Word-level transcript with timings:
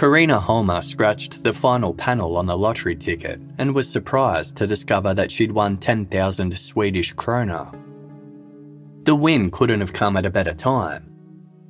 Karina 0.00 0.40
Holmer 0.40 0.80
scratched 0.80 1.44
the 1.44 1.52
final 1.52 1.92
panel 1.92 2.38
on 2.38 2.46
the 2.46 2.56
lottery 2.56 2.96
ticket 2.96 3.38
and 3.58 3.74
was 3.74 3.86
surprised 3.86 4.56
to 4.56 4.66
discover 4.66 5.12
that 5.12 5.30
she'd 5.30 5.52
won 5.52 5.76
10,000 5.76 6.58
Swedish 6.58 7.14
krona. 7.14 7.70
The 9.04 9.14
win 9.14 9.50
couldn't 9.50 9.80
have 9.80 9.92
come 9.92 10.16
at 10.16 10.24
a 10.24 10.30
better 10.30 10.54
time. 10.54 11.12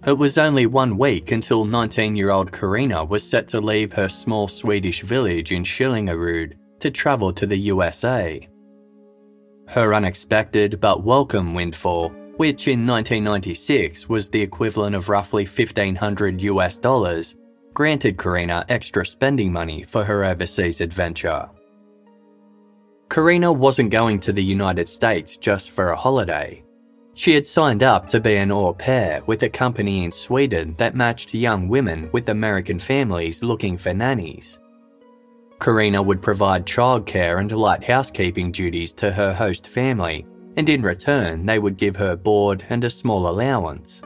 It 0.07 0.17
was 0.17 0.39
only 0.39 0.67
one 0.67 0.97
week 0.97 1.33
until 1.33 1.65
19 1.65 2.15
year 2.15 2.31
old 2.31 2.53
Karina 2.53 3.05
was 3.05 3.29
set 3.29 3.49
to 3.49 3.61
leave 3.61 3.95
her 3.95 4.09
small 4.09 4.47
Swedish 4.47 5.03
village 5.03 5.51
in 5.51 5.65
Skillingaryd 5.65 6.53
to 6.79 6.91
travel 6.93 7.33
to 7.33 7.47
the 7.47 7.59
USA. 7.59 8.49
Her 9.67 9.93
unexpected 9.93 10.81
but 10.81 11.03
welcome 11.03 11.53
windfall, 11.53 12.11
which 12.37 12.69
in 12.69 12.87
1996 12.87 14.09
was 14.09 14.29
the 14.29 14.41
equivalent 14.41 14.95
of 14.95 15.09
roughly 15.09 15.43
1500 15.43 16.43
US 16.43 16.79
dollars, 16.79 17.35
granted 17.75 18.19
Karina 18.19 18.65
extra 18.69 19.05
spending 19.05 19.53
money 19.53 19.83
for 19.83 20.05
her 20.05 20.25
overseas 20.25 20.81
adventure. 20.81 21.49
Karina 23.09 23.53
wasn't 23.53 23.91
going 23.91 24.21
to 24.21 24.33
the 24.33 24.43
United 24.43 24.89
States 24.89 25.37
just 25.37 25.71
for 25.71 25.91
a 25.91 25.97
holiday. 25.97 26.65
She 27.15 27.35
had 27.35 27.47
signed 27.47 27.83
up 27.83 28.09
to 28.09 28.21
be 28.21 28.37
an 28.37 28.53
au 28.53 28.73
pair 28.73 29.23
with 29.27 29.43
a 29.43 29.49
company 29.49 30.05
in 30.05 30.13
Sweden 30.13 30.75
that 30.79 30.95
matched 30.95 31.35
young 31.35 31.69
women 31.69 32.09
with 32.13 32.29
American 32.29 32.79
families 32.79 33.43
looking 33.43 33.77
for 33.77 33.93
nannies. 33.93 34.59
Karina 35.61 36.01
would 36.01 36.23
provide 36.23 36.65
childcare 36.65 37.41
and 37.41 37.53
light 37.53 37.85
housekeeping 37.85 38.53
duties 38.53 38.93
to 38.95 39.11
her 39.11 39.35
host 39.35 39.67
family, 39.67 40.25
and 40.57 40.69
in 40.69 40.83
return, 40.83 41.45
they 41.45 41.59
would 41.59 41.77
give 41.77 41.97
her 41.97 42.17
board 42.17 42.65
and 42.71 42.85
a 42.85 42.91
small 42.91 43.29
allowance. 43.29 44.03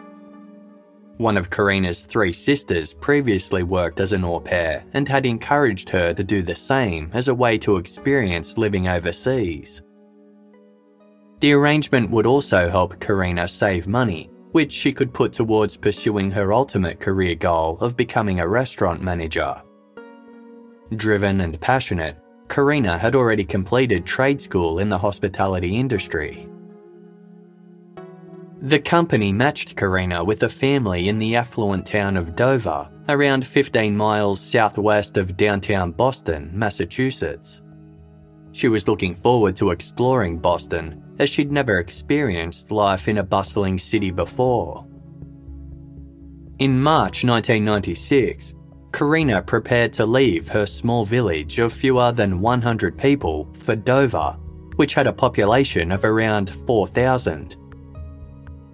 One 1.18 1.36
of 1.36 1.48
Karina's 1.48 2.02
three 2.02 2.32
sisters 2.32 2.92
previously 2.92 3.62
worked 3.62 4.00
as 4.00 4.12
an 4.12 4.24
au 4.24 4.40
pair 4.40 4.84
and 4.94 5.08
had 5.08 5.24
encouraged 5.24 5.88
her 5.90 6.12
to 6.12 6.24
do 6.24 6.42
the 6.42 6.56
same 6.56 7.10
as 7.12 7.28
a 7.28 7.34
way 7.34 7.56
to 7.58 7.76
experience 7.76 8.58
living 8.58 8.88
overseas. 8.88 9.80
The 11.38 11.52
arrangement 11.52 12.10
would 12.10 12.26
also 12.26 12.68
help 12.68 12.98
Karina 12.98 13.46
save 13.46 13.86
money, 13.86 14.28
which 14.50 14.72
she 14.72 14.92
could 14.92 15.14
put 15.14 15.32
towards 15.32 15.76
pursuing 15.76 16.32
her 16.32 16.52
ultimate 16.52 16.98
career 16.98 17.36
goal 17.36 17.78
of 17.80 17.96
becoming 17.96 18.40
a 18.40 18.48
restaurant 18.48 19.00
manager. 19.00 19.62
Driven 20.96 21.42
and 21.42 21.60
passionate, 21.60 22.16
Karina 22.48 22.98
had 22.98 23.14
already 23.14 23.44
completed 23.44 24.04
trade 24.04 24.40
school 24.40 24.80
in 24.80 24.88
the 24.88 24.98
hospitality 24.98 25.76
industry. 25.76 26.48
The 28.64 28.78
company 28.78 29.30
matched 29.30 29.76
Karina 29.76 30.24
with 30.24 30.42
a 30.42 30.48
family 30.48 31.10
in 31.10 31.18
the 31.18 31.36
affluent 31.36 31.84
town 31.84 32.16
of 32.16 32.34
Dover, 32.34 32.88
around 33.10 33.46
15 33.46 33.94
miles 33.94 34.40
southwest 34.40 35.18
of 35.18 35.36
downtown 35.36 35.92
Boston, 35.92 36.50
Massachusetts. 36.50 37.60
She 38.52 38.68
was 38.68 38.88
looking 38.88 39.14
forward 39.14 39.54
to 39.56 39.68
exploring 39.68 40.38
Boston 40.38 41.02
as 41.18 41.28
she'd 41.28 41.52
never 41.52 41.78
experienced 41.78 42.72
life 42.72 43.06
in 43.06 43.18
a 43.18 43.22
bustling 43.22 43.76
city 43.76 44.10
before. 44.10 44.86
In 46.58 46.80
March 46.80 47.22
1996, 47.22 48.54
Karina 48.94 49.42
prepared 49.42 49.92
to 49.92 50.06
leave 50.06 50.48
her 50.48 50.64
small 50.64 51.04
village 51.04 51.58
of 51.58 51.70
fewer 51.70 52.12
than 52.12 52.40
100 52.40 52.96
people 52.96 53.46
for 53.52 53.76
Dover, 53.76 54.38
which 54.76 54.94
had 54.94 55.06
a 55.06 55.12
population 55.12 55.92
of 55.92 56.06
around 56.06 56.48
4,000. 56.48 57.58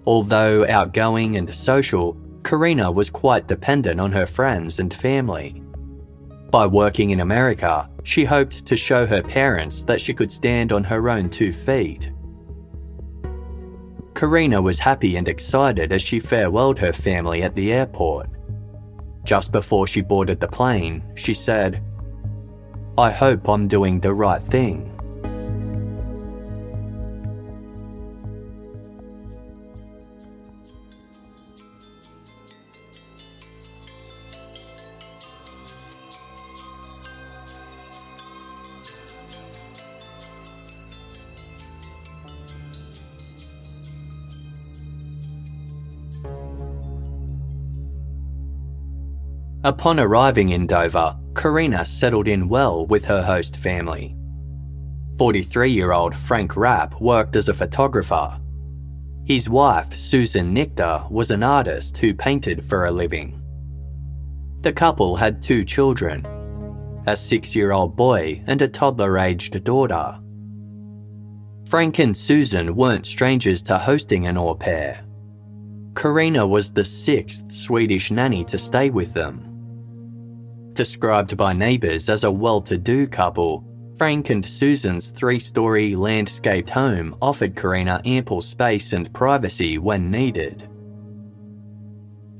Although 0.05 0.67
outgoing 0.67 1.37
and 1.37 1.53
social, 1.53 2.17
Karina 2.43 2.91
was 2.91 3.09
quite 3.09 3.47
dependent 3.47 3.99
on 3.99 4.11
her 4.11 4.25
friends 4.25 4.79
and 4.79 4.93
family. 4.93 5.61
By 6.49 6.65
working 6.65 7.11
in 7.11 7.19
America, 7.19 7.89
she 8.03 8.25
hoped 8.25 8.65
to 8.65 8.75
show 8.75 9.05
her 9.05 9.21
parents 9.21 9.83
that 9.83 10.01
she 10.01 10.13
could 10.13 10.31
stand 10.31 10.73
on 10.73 10.83
her 10.83 11.09
own 11.09 11.29
two 11.29 11.53
feet. 11.53 12.11
Karina 14.15 14.61
was 14.61 14.79
happy 14.79 15.15
and 15.15 15.29
excited 15.29 15.93
as 15.93 16.01
she 16.01 16.19
farewelled 16.19 16.79
her 16.79 16.93
family 16.93 17.43
at 17.43 17.55
the 17.55 17.71
airport. 17.71 18.29
Just 19.23 19.51
before 19.51 19.87
she 19.87 20.01
boarded 20.01 20.39
the 20.39 20.47
plane, 20.47 21.03
she 21.15 21.33
said, 21.33 21.83
I 22.97 23.11
hope 23.11 23.47
I'm 23.47 23.67
doing 23.67 23.99
the 23.99 24.13
right 24.13 24.41
thing. 24.41 24.90
Upon 49.63 49.99
arriving 49.99 50.49
in 50.49 50.65
Dover, 50.65 51.15
Karina 51.35 51.85
settled 51.85 52.27
in 52.27 52.49
well 52.49 52.87
with 52.87 53.05
her 53.05 53.21
host 53.21 53.55
family. 53.55 54.15
43 55.19 55.71
year 55.71 55.91
old 55.91 56.15
Frank 56.15 56.57
Rapp 56.57 56.99
worked 56.99 57.35
as 57.35 57.47
a 57.47 57.53
photographer. 57.53 58.39
His 59.23 59.47
wife, 59.47 59.93
Susan 59.95 60.55
Nichter, 60.55 61.07
was 61.11 61.29
an 61.29 61.43
artist 61.43 61.97
who 61.97 62.11
painted 62.11 62.63
for 62.63 62.85
a 62.85 62.91
living. 62.91 63.39
The 64.61 64.73
couple 64.73 65.15
had 65.15 65.43
two 65.43 65.63
children 65.63 66.25
a 67.05 67.15
six 67.15 67.55
year 67.55 67.71
old 67.71 67.95
boy 67.95 68.43
and 68.47 68.63
a 68.63 68.67
toddler 68.67 69.19
aged 69.19 69.63
daughter. 69.63 70.19
Frank 71.67 71.99
and 71.99 72.17
Susan 72.17 72.75
weren't 72.75 73.05
strangers 73.05 73.61
to 73.63 73.77
hosting 73.77 74.25
an 74.25 74.37
au 74.37 74.55
pair. 74.55 75.05
Karina 75.95 76.47
was 76.47 76.71
the 76.71 76.83
sixth 76.83 77.51
Swedish 77.51 78.09
nanny 78.09 78.43
to 78.45 78.57
stay 78.57 78.89
with 78.89 79.13
them. 79.13 79.50
Described 80.73 81.35
by 81.35 81.51
neighbours 81.51 82.09
as 82.09 82.23
a 82.23 82.31
well 82.31 82.61
to 82.61 82.77
do 82.77 83.05
couple, 83.05 83.65
Frank 83.97 84.29
and 84.29 84.45
Susan's 84.45 85.07
three 85.07 85.37
story 85.37 85.95
landscaped 85.95 86.69
home 86.69 87.15
offered 87.21 87.55
Karina 87.55 88.01
ample 88.05 88.39
space 88.39 88.93
and 88.93 89.13
privacy 89.13 89.77
when 89.77 90.09
needed. 90.09 90.67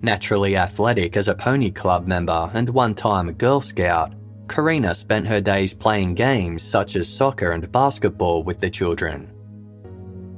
Naturally 0.01 0.55
athletic 0.55 1.17
as 1.17 1.27
a 1.27 1.35
pony 1.35 1.69
club 1.69 2.07
member 2.07 2.49
and 2.53 2.69
one 2.69 2.95
time 2.95 3.33
Girl 3.33 3.59
Scout, 3.59 4.15
Karina 4.47 4.95
spent 4.95 5.27
her 5.27 5.41
days 5.41 5.73
playing 5.73 6.15
games 6.15 6.63
such 6.63 6.95
as 6.95 7.07
soccer 7.07 7.51
and 7.51 7.71
basketball 7.71 8.43
with 8.43 8.59
the 8.59 8.69
children. 8.69 9.31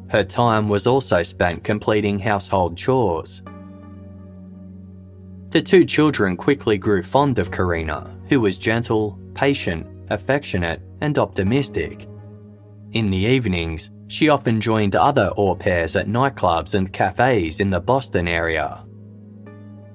Her 0.09 0.23
time 0.23 0.67
was 0.67 0.87
also 0.87 1.23
spent 1.23 1.63
completing 1.63 2.19
household 2.19 2.75
chores, 2.75 3.43
the 5.53 5.61
two 5.61 5.85
children 5.85 6.35
quickly 6.35 6.79
grew 6.79 7.03
fond 7.03 7.37
of 7.37 7.51
Karina, 7.51 8.17
who 8.27 8.41
was 8.41 8.57
gentle, 8.57 9.19
patient, 9.35 9.85
affectionate, 10.09 10.81
and 11.01 11.19
optimistic. 11.19 12.07
In 12.93 13.11
the 13.11 13.19
evenings, 13.19 13.91
she 14.07 14.29
often 14.29 14.59
joined 14.59 14.95
other 14.95 15.31
au 15.37 15.53
pairs 15.53 15.95
at 15.95 16.07
nightclubs 16.07 16.73
and 16.73 16.91
cafes 16.91 17.59
in 17.59 17.69
the 17.69 17.79
Boston 17.79 18.27
area. 18.27 18.83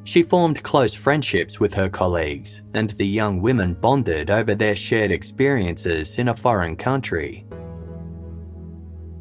She 0.05 0.23
formed 0.23 0.63
close 0.63 0.95
friendships 0.95 1.59
with 1.59 1.75
her 1.75 1.89
colleagues, 1.89 2.63
and 2.75 2.91
the 2.91 3.07
young 3.07 3.43
women 3.43 3.75
bonded 3.75 4.31
over 4.31 4.55
their 4.55 4.77
shared 4.77 5.11
experiences 5.11 6.21
in 6.21 6.29
a 6.29 6.35
foreign 6.35 6.77
country. 6.77 7.45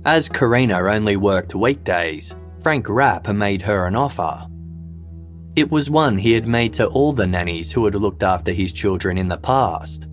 As 0.06 0.30
Karina 0.30 0.84
only 0.84 1.18
worked 1.18 1.56
weekdays, 1.56 2.36
Frank 2.62 2.88
Rapp 2.90 3.28
made 3.28 3.64
her 3.64 3.88
an 3.88 3.96
offer 3.96 4.48
it 5.58 5.72
was 5.72 5.90
one 5.90 6.20
he 6.20 6.34
had 6.34 6.46
made 6.46 6.72
to 6.72 6.86
all 6.86 7.12
the 7.12 7.26
nannies 7.26 7.72
who 7.72 7.84
had 7.84 7.96
looked 7.96 8.22
after 8.22 8.54
his 8.54 8.72
children 8.72 9.18
in 9.18 9.28
the 9.28 9.38
past. 9.38 10.08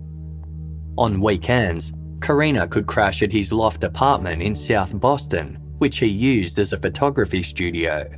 On 0.97 1.21
weekends, 1.21 1.93
Karina 2.19 2.67
could 2.67 2.87
crash 2.87 3.21
at 3.21 3.31
his 3.31 3.53
loft 3.53 3.83
apartment 3.83 4.41
in 4.41 4.55
South 4.55 4.99
Boston, 4.99 5.59
which 5.77 5.99
he 5.99 6.07
used 6.07 6.57
as 6.57 6.73
a 6.73 6.77
photography 6.77 7.43
studio. 7.43 8.09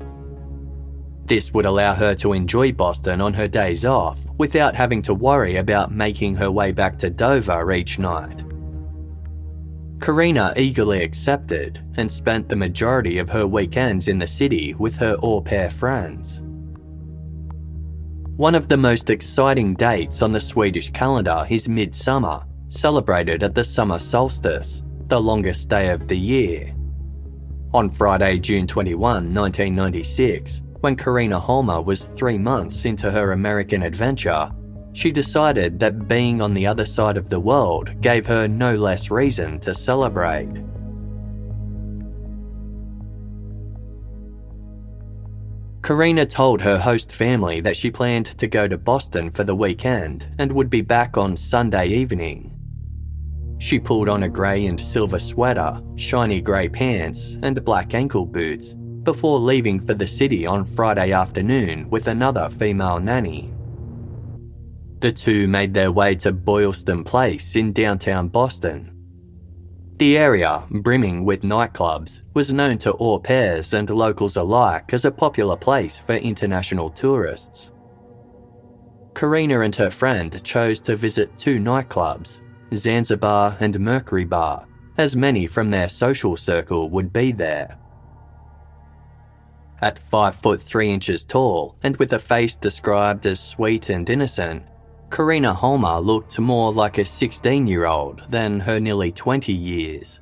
This 1.26 1.54
would 1.54 1.66
allow 1.66 1.94
her 1.94 2.16
to 2.16 2.32
enjoy 2.32 2.72
Boston 2.72 3.20
on 3.20 3.34
her 3.34 3.50
days 3.50 3.84
off 3.84 4.22
without 4.38 4.74
having 4.74 5.02
to 5.02 5.14
worry 5.14 5.58
about 5.58 5.92
making 5.92 6.34
her 6.36 6.50
way 6.50 6.72
back 6.72 6.98
to 7.00 7.10
Dover 7.10 7.74
each 7.74 8.00
night. 8.00 8.46
Karina 10.00 10.54
eagerly 10.56 11.04
accepted 11.04 11.84
and 11.98 12.10
spent 12.10 12.48
the 12.48 12.56
majority 12.56 13.18
of 13.18 13.30
her 13.32 13.46
weekends 13.46 14.08
in 14.08 14.18
the 14.18 14.28
city 14.28 14.74
with 14.76 14.96
her 14.96 15.18
au 15.22 15.42
pair 15.42 15.70
friends. 15.70 16.42
One 18.38 18.54
of 18.54 18.70
the 18.70 18.78
most 18.78 19.10
exciting 19.10 19.74
dates 19.74 20.22
on 20.22 20.32
the 20.32 20.40
Swedish 20.40 20.92
calendar 20.92 21.44
is 21.50 21.68
midsummer, 21.68 22.46
celebrated 22.68 23.42
at 23.42 23.56
the 23.56 23.64
summer 23.64 23.98
solstice, 23.98 24.84
the 25.08 25.20
longest 25.20 25.70
day 25.70 25.90
of 25.90 26.08
the 26.08 26.16
year. 26.16 26.76
On 27.74 27.90
Friday, 27.90 28.38
June 28.38 28.68
21, 28.68 29.34
1996, 29.34 30.62
when 30.82 30.96
Karina 30.96 31.40
Holmer 31.40 31.82
was 31.82 32.04
three 32.04 32.38
months 32.38 32.86
into 32.86 33.10
her 33.10 33.32
American 33.32 33.82
adventure, 33.82 34.52
she 34.94 35.12
decided 35.12 35.80
that 35.80 36.08
being 36.08 36.40
on 36.40 36.54
the 36.54 36.68
other 36.68 36.86
side 36.86 37.18
of 37.18 37.30
the 37.30 37.40
world 37.40 38.00
gave 38.02 38.28
her 38.28 38.48
no 38.48 38.76
less 38.76 39.10
reason 39.10 39.60
to 39.62 39.74
celebrate. 39.74 40.50
Karina 45.88 46.26
told 46.26 46.60
her 46.60 46.78
host 46.78 47.14
family 47.14 47.62
that 47.62 47.78
she 47.78 47.90
planned 47.90 48.26
to 48.26 48.46
go 48.46 48.68
to 48.68 48.78
Boston 48.78 49.30
for 49.30 49.46
the 49.46 49.56
weekend 49.56 50.28
and 50.38 50.52
would 50.52 50.70
be 50.70 50.82
back 50.82 51.16
on 51.16 51.34
Sunday 51.34 51.88
evening. 51.88 52.54
She 53.60 53.80
pulled 53.80 54.10
on 54.10 54.24
a 54.24 54.28
grey 54.28 54.66
and 54.66 54.78
silver 54.78 55.18
sweater, 55.18 55.82
shiny 55.96 56.42
grey 56.42 56.68
pants, 56.68 57.38
and 57.42 57.64
black 57.64 57.94
ankle 57.94 58.26
boots 58.26 58.74
before 59.04 59.40
leaving 59.40 59.80
for 59.80 59.94
the 59.94 60.06
city 60.06 60.46
on 60.46 60.66
Friday 60.66 61.14
afternoon 61.14 61.90
with 61.90 62.08
another 62.08 62.50
female 62.50 63.00
nanny. 63.00 63.54
The 65.00 65.14
two 65.14 65.48
made 65.48 65.74
their 65.74 65.94
way 65.94 66.16
to 66.16 66.34
Boylston 66.34 67.06
Place 67.06 67.56
in 67.56 67.72
downtown 67.72 68.28
Boston. 68.28 68.97
The 69.98 70.16
area, 70.16 70.64
brimming 70.70 71.26
with 71.26 71.42
nightclubs, 71.42 72.22
was 72.36 72.54
known 72.54 72.78
to 72.80 72.94
au 72.98 73.18
pairs 73.18 73.74
and 73.74 73.90
locals 73.90 74.38
alike 74.38 74.94
as 74.94 75.06
a 75.06 75.12
popular 75.12 75.56
place 75.56 75.98
for 75.98 76.14
international 76.14 76.92
tourists. 76.92 77.72
Karina 79.16 79.62
and 79.62 79.76
her 79.76 79.90
friend 79.90 80.44
chose 80.44 80.80
to 80.82 80.96
visit 80.96 81.36
two 81.36 81.58
nightclubs, 81.58 82.42
Zanzibar 82.76 83.58
and 83.60 83.80
Mercury 83.80 84.26
Bar, 84.26 84.68
as 85.00 85.16
many 85.16 85.48
from 85.48 85.72
their 85.72 85.90
social 85.90 86.38
circle 86.38 86.92
would 86.92 87.12
be 87.12 87.32
there. 87.32 87.80
At 89.82 89.98
5 89.98 90.36
foot 90.36 90.62
3 90.62 90.92
inches 90.92 91.26
tall 91.26 91.76
and 91.82 91.98
with 91.98 92.14
a 92.14 92.20
face 92.20 92.56
described 92.56 93.26
as 93.26 93.40
sweet 93.40 93.90
and 93.90 94.08
innocent, 94.08 94.64
Karina 95.10 95.54
Holmer 95.54 96.00
looked 96.00 96.38
more 96.40 96.72
like 96.72 96.98
a 96.98 97.06
16 97.06 97.68
year 97.68 97.86
old 97.86 98.24
than 98.30 98.62
her 98.62 98.80
nearly 98.80 99.12
20 99.12 99.54
years. 99.54 100.20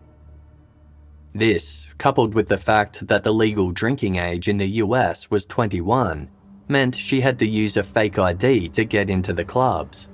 This, 1.34 1.88
coupled 1.98 2.34
with 2.34 2.48
the 2.48 2.58
fact 2.58 3.08
that 3.08 3.24
the 3.24 3.34
legal 3.34 3.72
drinking 3.72 4.16
age 4.16 4.48
in 4.48 4.58
the 4.58 4.68
US 4.84 5.30
was 5.30 5.46
21, 5.46 6.30
meant 6.68 6.96
she 6.96 7.22
had 7.22 7.40
to 7.40 7.48
use 7.48 7.76
a 7.76 7.84
fake 7.84 8.18
ID 8.18 8.70
to 8.70 8.86
get 8.86 9.10
into 9.10 9.34
the 9.34 9.44
clubs. 9.44 10.10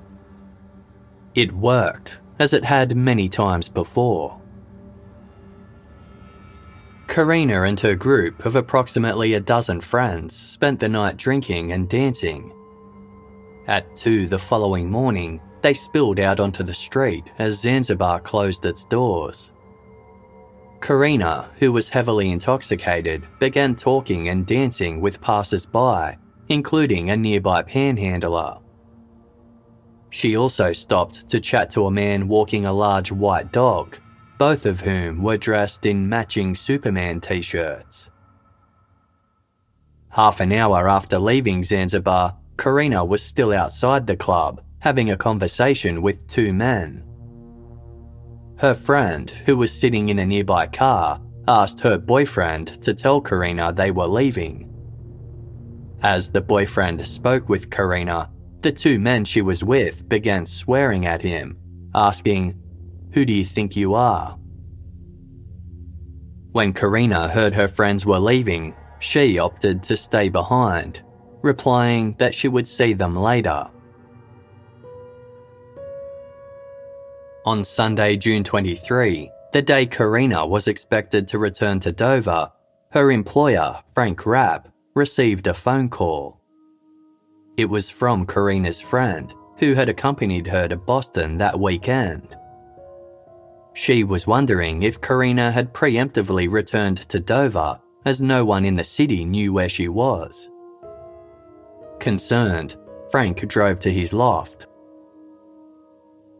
It 1.35 1.51
worked, 1.51 2.21
as 2.39 2.53
it 2.53 2.65
had 2.65 2.95
many 2.95 3.29
times 3.29 3.69
before. 3.69 4.41
Karina 7.07 7.63
and 7.63 7.79
her 7.81 7.95
group 7.95 8.45
of 8.45 8.55
approximately 8.55 9.33
a 9.33 9.39
dozen 9.39 9.81
friends 9.81 10.35
spent 10.35 10.79
the 10.79 10.89
night 10.89 11.17
drinking 11.17 11.71
and 11.71 11.89
dancing. 11.89 12.51
At 13.71 13.95
2 13.95 14.27
the 14.27 14.37
following 14.37 14.91
morning, 14.91 15.39
they 15.61 15.73
spilled 15.73 16.19
out 16.19 16.41
onto 16.41 16.61
the 16.61 16.73
street 16.73 17.31
as 17.39 17.61
Zanzibar 17.61 18.19
closed 18.19 18.65
its 18.65 18.83
doors. 18.83 19.53
Karina, 20.81 21.49
who 21.57 21.71
was 21.71 21.87
heavily 21.87 22.31
intoxicated, 22.31 23.25
began 23.39 23.73
talking 23.73 24.27
and 24.27 24.45
dancing 24.45 24.99
with 24.99 25.21
passers 25.21 25.65
by, 25.65 26.17
including 26.49 27.11
a 27.11 27.15
nearby 27.15 27.61
panhandler. 27.61 28.57
She 30.09 30.35
also 30.35 30.73
stopped 30.73 31.29
to 31.29 31.39
chat 31.39 31.71
to 31.71 31.85
a 31.85 31.91
man 31.91 32.27
walking 32.27 32.65
a 32.65 32.73
large 32.73 33.09
white 33.09 33.53
dog 33.53 33.97
both 34.37 34.65
of 34.65 34.81
whom 34.81 35.23
were 35.23 35.37
dressed 35.37 35.85
in 35.85 36.09
matching 36.09 36.55
Superman 36.55 37.21
t 37.21 37.41
shirts. 37.41 38.09
Half 40.09 40.41
an 40.41 40.51
hour 40.51 40.89
after 40.89 41.17
leaving 41.19 41.63
Zanzibar, 41.63 42.35
Karina 42.61 43.03
was 43.03 43.23
still 43.23 43.53
outside 43.53 44.05
the 44.05 44.15
club, 44.15 44.61
having 44.81 45.09
a 45.09 45.17
conversation 45.17 46.03
with 46.03 46.27
two 46.27 46.53
men. 46.53 47.03
Her 48.59 48.75
friend, 48.75 49.27
who 49.47 49.57
was 49.57 49.73
sitting 49.73 50.09
in 50.09 50.19
a 50.19 50.27
nearby 50.27 50.67
car, 50.67 51.19
asked 51.47 51.79
her 51.79 51.97
boyfriend 51.97 52.79
to 52.83 52.93
tell 52.93 53.19
Karina 53.19 53.73
they 53.73 53.89
were 53.89 54.05
leaving. 54.05 54.71
As 56.03 56.29
the 56.29 56.41
boyfriend 56.41 57.03
spoke 57.03 57.49
with 57.49 57.71
Karina, 57.71 58.29
the 58.59 58.71
two 58.71 58.99
men 58.99 59.25
she 59.25 59.41
was 59.41 59.63
with 59.63 60.07
began 60.07 60.45
swearing 60.45 61.07
at 61.07 61.23
him, 61.23 61.57
asking, 61.95 62.61
who 63.13 63.25
do 63.25 63.33
you 63.33 63.43
think 63.43 63.75
you 63.75 63.95
are? 63.95 64.37
When 66.51 66.73
Karina 66.73 67.27
heard 67.27 67.55
her 67.55 67.67
friends 67.67 68.05
were 68.05 68.19
leaving, 68.19 68.75
she 68.99 69.39
opted 69.39 69.81
to 69.81 69.97
stay 69.97 70.29
behind, 70.29 71.01
replying 71.41 72.15
that 72.19 72.35
she 72.35 72.47
would 72.47 72.67
see 72.67 72.93
them 72.93 73.15
later. 73.15 73.67
On 77.45 77.63
Sunday, 77.63 78.17
June 78.17 78.43
23, 78.43 79.31
the 79.51 79.61
day 79.63 79.87
Karina 79.87 80.45
was 80.45 80.67
expected 80.67 81.27
to 81.27 81.39
return 81.39 81.79
to 81.79 81.91
Dover, 81.91 82.51
her 82.91 83.11
employer, 83.11 83.81
Frank 83.93 84.25
Rapp, 84.27 84.67
received 84.93 85.47
a 85.47 85.53
phone 85.53 85.89
call. 85.89 86.39
It 87.57 87.65
was 87.65 87.89
from 87.89 88.27
Karina's 88.27 88.79
friend, 88.79 89.33
who 89.57 89.73
had 89.73 89.89
accompanied 89.89 90.45
her 90.47 90.67
to 90.67 90.75
Boston 90.75 91.39
that 91.39 91.59
weekend. 91.59 92.35
She 93.73 94.03
was 94.03 94.27
wondering 94.27 94.83
if 94.83 95.01
Karina 95.01 95.51
had 95.51 95.73
preemptively 95.73 96.47
returned 96.47 96.97
to 97.09 97.19
Dover, 97.19 97.79
as 98.05 98.21
no 98.21 98.45
one 98.45 98.65
in 98.65 98.75
the 98.75 98.83
city 98.83 99.25
knew 99.25 99.51
where 99.53 99.69
she 99.69 99.87
was. 99.87 100.50
Concerned, 102.01 102.77
Frank 103.11 103.47
drove 103.47 103.79
to 103.81 103.93
his 103.93 104.11
loft. 104.11 104.65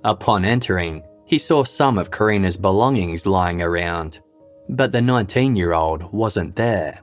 Upon 0.04 0.44
entering, 0.44 1.04
he 1.26 1.38
saw 1.38 1.64
some 1.64 2.00
of 2.00 2.10
Karina's 2.10 2.58
belongings 2.58 3.28
lying 3.28 3.62
around, 3.62 4.20
but 4.70 4.92
the 4.92 5.04
19 5.04 5.56
year 5.56 5.74
old 5.74 6.12
wasn't 6.12 6.56
there. 6.56 7.00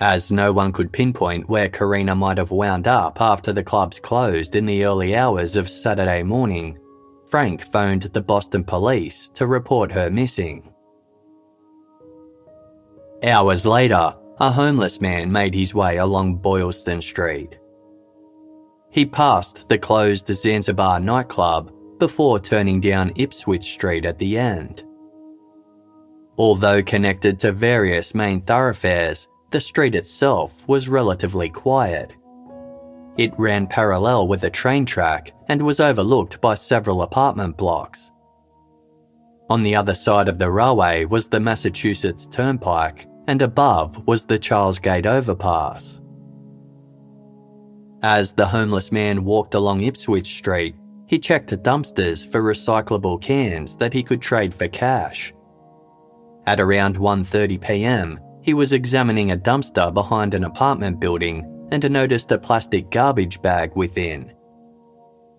As 0.00 0.32
no 0.32 0.52
one 0.52 0.72
could 0.72 0.92
pinpoint 0.92 1.48
where 1.48 1.68
Karina 1.68 2.16
might 2.16 2.36
have 2.36 2.50
wound 2.50 2.88
up 2.88 3.20
after 3.20 3.52
the 3.52 3.62
clubs 3.62 4.00
closed 4.00 4.56
in 4.56 4.66
the 4.66 4.84
early 4.84 5.14
hours 5.14 5.54
of 5.54 5.70
Saturday 5.70 6.24
morning, 6.24 6.78
Frank 7.28 7.62
phoned 7.62 8.02
the 8.02 8.20
Boston 8.20 8.64
police 8.64 9.30
to 9.34 9.46
report 9.46 9.92
her 9.92 10.10
missing. 10.10 10.68
Hours 13.22 13.64
later, 13.64 14.14
a 14.38 14.50
homeless 14.50 15.00
man 15.00 15.30
made 15.30 15.54
his 15.54 15.74
way 15.74 15.96
along 15.96 16.36
Boylston 16.36 17.00
Street. 17.00 17.58
He 18.90 19.06
passed 19.06 19.68
the 19.68 19.78
closed 19.78 20.28
Zanzibar 20.28 21.00
nightclub 21.00 21.72
before 21.98 22.38
turning 22.38 22.80
down 22.80 23.12
Ipswich 23.16 23.64
Street 23.64 24.04
at 24.04 24.18
the 24.18 24.38
end. 24.38 24.84
Although 26.38 26.82
connected 26.82 27.38
to 27.40 27.52
various 27.52 28.14
main 28.14 28.40
thoroughfares, 28.42 29.26
the 29.50 29.60
street 29.60 29.94
itself 29.94 30.68
was 30.68 30.88
relatively 30.88 31.48
quiet 31.48 32.12
it 33.16 33.32
ran 33.38 33.66
parallel 33.66 34.28
with 34.28 34.44
a 34.44 34.50
train 34.50 34.84
track 34.84 35.32
and 35.48 35.62
was 35.62 35.80
overlooked 35.80 36.40
by 36.40 36.54
several 36.54 37.02
apartment 37.02 37.56
blocks. 37.56 38.12
On 39.48 39.62
the 39.62 39.74
other 39.74 39.94
side 39.94 40.28
of 40.28 40.38
the 40.38 40.50
railway 40.50 41.04
was 41.04 41.28
the 41.28 41.40
Massachusetts 41.40 42.26
Turnpike, 42.26 43.06
and 43.26 43.42
above 43.42 44.06
was 44.06 44.24
the 44.24 44.38
Charlesgate 44.38 45.06
overpass. 45.06 46.00
As 48.02 48.32
the 48.32 48.46
homeless 48.46 48.92
man 48.92 49.24
walked 49.24 49.54
along 49.54 49.82
Ipswich 49.82 50.36
Street, 50.36 50.76
he 51.06 51.18
checked 51.18 51.50
the 51.50 51.56
dumpsters 51.56 52.26
for 52.30 52.42
recyclable 52.42 53.20
cans 53.20 53.76
that 53.76 53.92
he 53.92 54.02
could 54.02 54.20
trade 54.20 54.52
for 54.52 54.68
cash. 54.68 55.32
At 56.46 56.60
around 56.60 56.96
1:30 56.96 57.60
p.m., 57.60 58.20
he 58.42 58.54
was 58.54 58.72
examining 58.72 59.32
a 59.32 59.36
dumpster 59.36 59.92
behind 59.92 60.34
an 60.34 60.44
apartment 60.44 61.00
building 61.00 61.44
and 61.72 61.90
noticed 61.90 62.30
a 62.30 62.38
plastic 62.38 62.90
garbage 62.90 63.42
bag 63.42 63.74
within. 63.74 64.32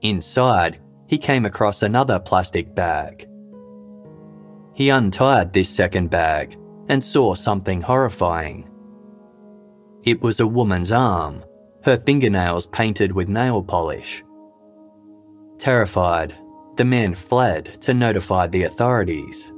Inside, 0.01 0.79
he 1.07 1.17
came 1.17 1.45
across 1.45 1.81
another 1.83 2.19
plastic 2.19 2.75
bag. 2.75 3.25
He 4.73 4.89
untied 4.89 5.53
this 5.53 5.69
second 5.69 6.09
bag 6.09 6.57
and 6.89 7.03
saw 7.03 7.33
something 7.33 7.81
horrifying. 7.81 8.69
It 10.03 10.21
was 10.21 10.39
a 10.39 10.47
woman's 10.47 10.91
arm, 10.91 11.43
her 11.83 11.97
fingernails 11.97 12.67
painted 12.67 13.11
with 13.11 13.29
nail 13.29 13.61
polish. 13.61 14.23
Terrified, 15.57 16.35
the 16.77 16.85
man 16.85 17.15
fled 17.15 17.81
to 17.81 17.93
notify 17.93 18.47
the 18.47 18.63
authorities. 18.63 19.51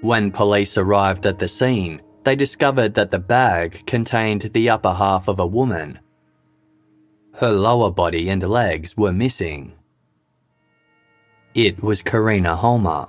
When 0.00 0.30
police 0.30 0.76
arrived 0.76 1.26
at 1.26 1.38
the 1.38 1.48
scene, 1.48 2.02
they 2.24 2.36
discovered 2.36 2.94
that 2.94 3.10
the 3.10 3.18
bag 3.18 3.86
contained 3.86 4.42
the 4.42 4.68
upper 4.68 4.92
half 4.92 5.28
of 5.28 5.38
a 5.38 5.46
woman. 5.46 5.98
Her 7.36 7.50
lower 7.50 7.90
body 7.90 8.28
and 8.28 8.42
legs 8.42 8.96
were 8.96 9.12
missing. 9.12 9.77
It 11.60 11.82
was 11.82 12.02
Karina 12.02 12.54
Holmer. 12.54 13.08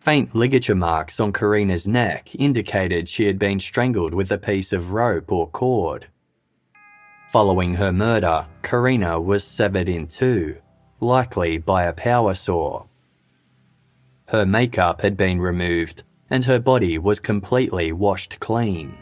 Faint 0.00 0.34
ligature 0.34 0.74
marks 0.74 1.20
on 1.20 1.30
Karina's 1.30 1.86
neck 1.86 2.34
indicated 2.34 3.06
she 3.06 3.26
had 3.26 3.38
been 3.38 3.60
strangled 3.60 4.14
with 4.14 4.32
a 4.32 4.38
piece 4.38 4.72
of 4.72 4.92
rope 4.92 5.30
or 5.30 5.46
cord. 5.46 6.06
Following 7.28 7.74
her 7.74 7.92
murder, 7.92 8.46
Karina 8.62 9.20
was 9.20 9.44
severed 9.44 9.90
in 9.90 10.06
two, 10.06 10.56
likely 11.00 11.58
by 11.58 11.84
a 11.84 11.92
power 11.92 12.32
saw. 12.32 12.86
Her 14.28 14.46
makeup 14.46 15.02
had 15.02 15.18
been 15.18 15.38
removed 15.38 16.02
and 16.30 16.46
her 16.46 16.58
body 16.58 16.96
was 16.96 17.20
completely 17.20 17.92
washed 17.92 18.40
clean. 18.40 18.96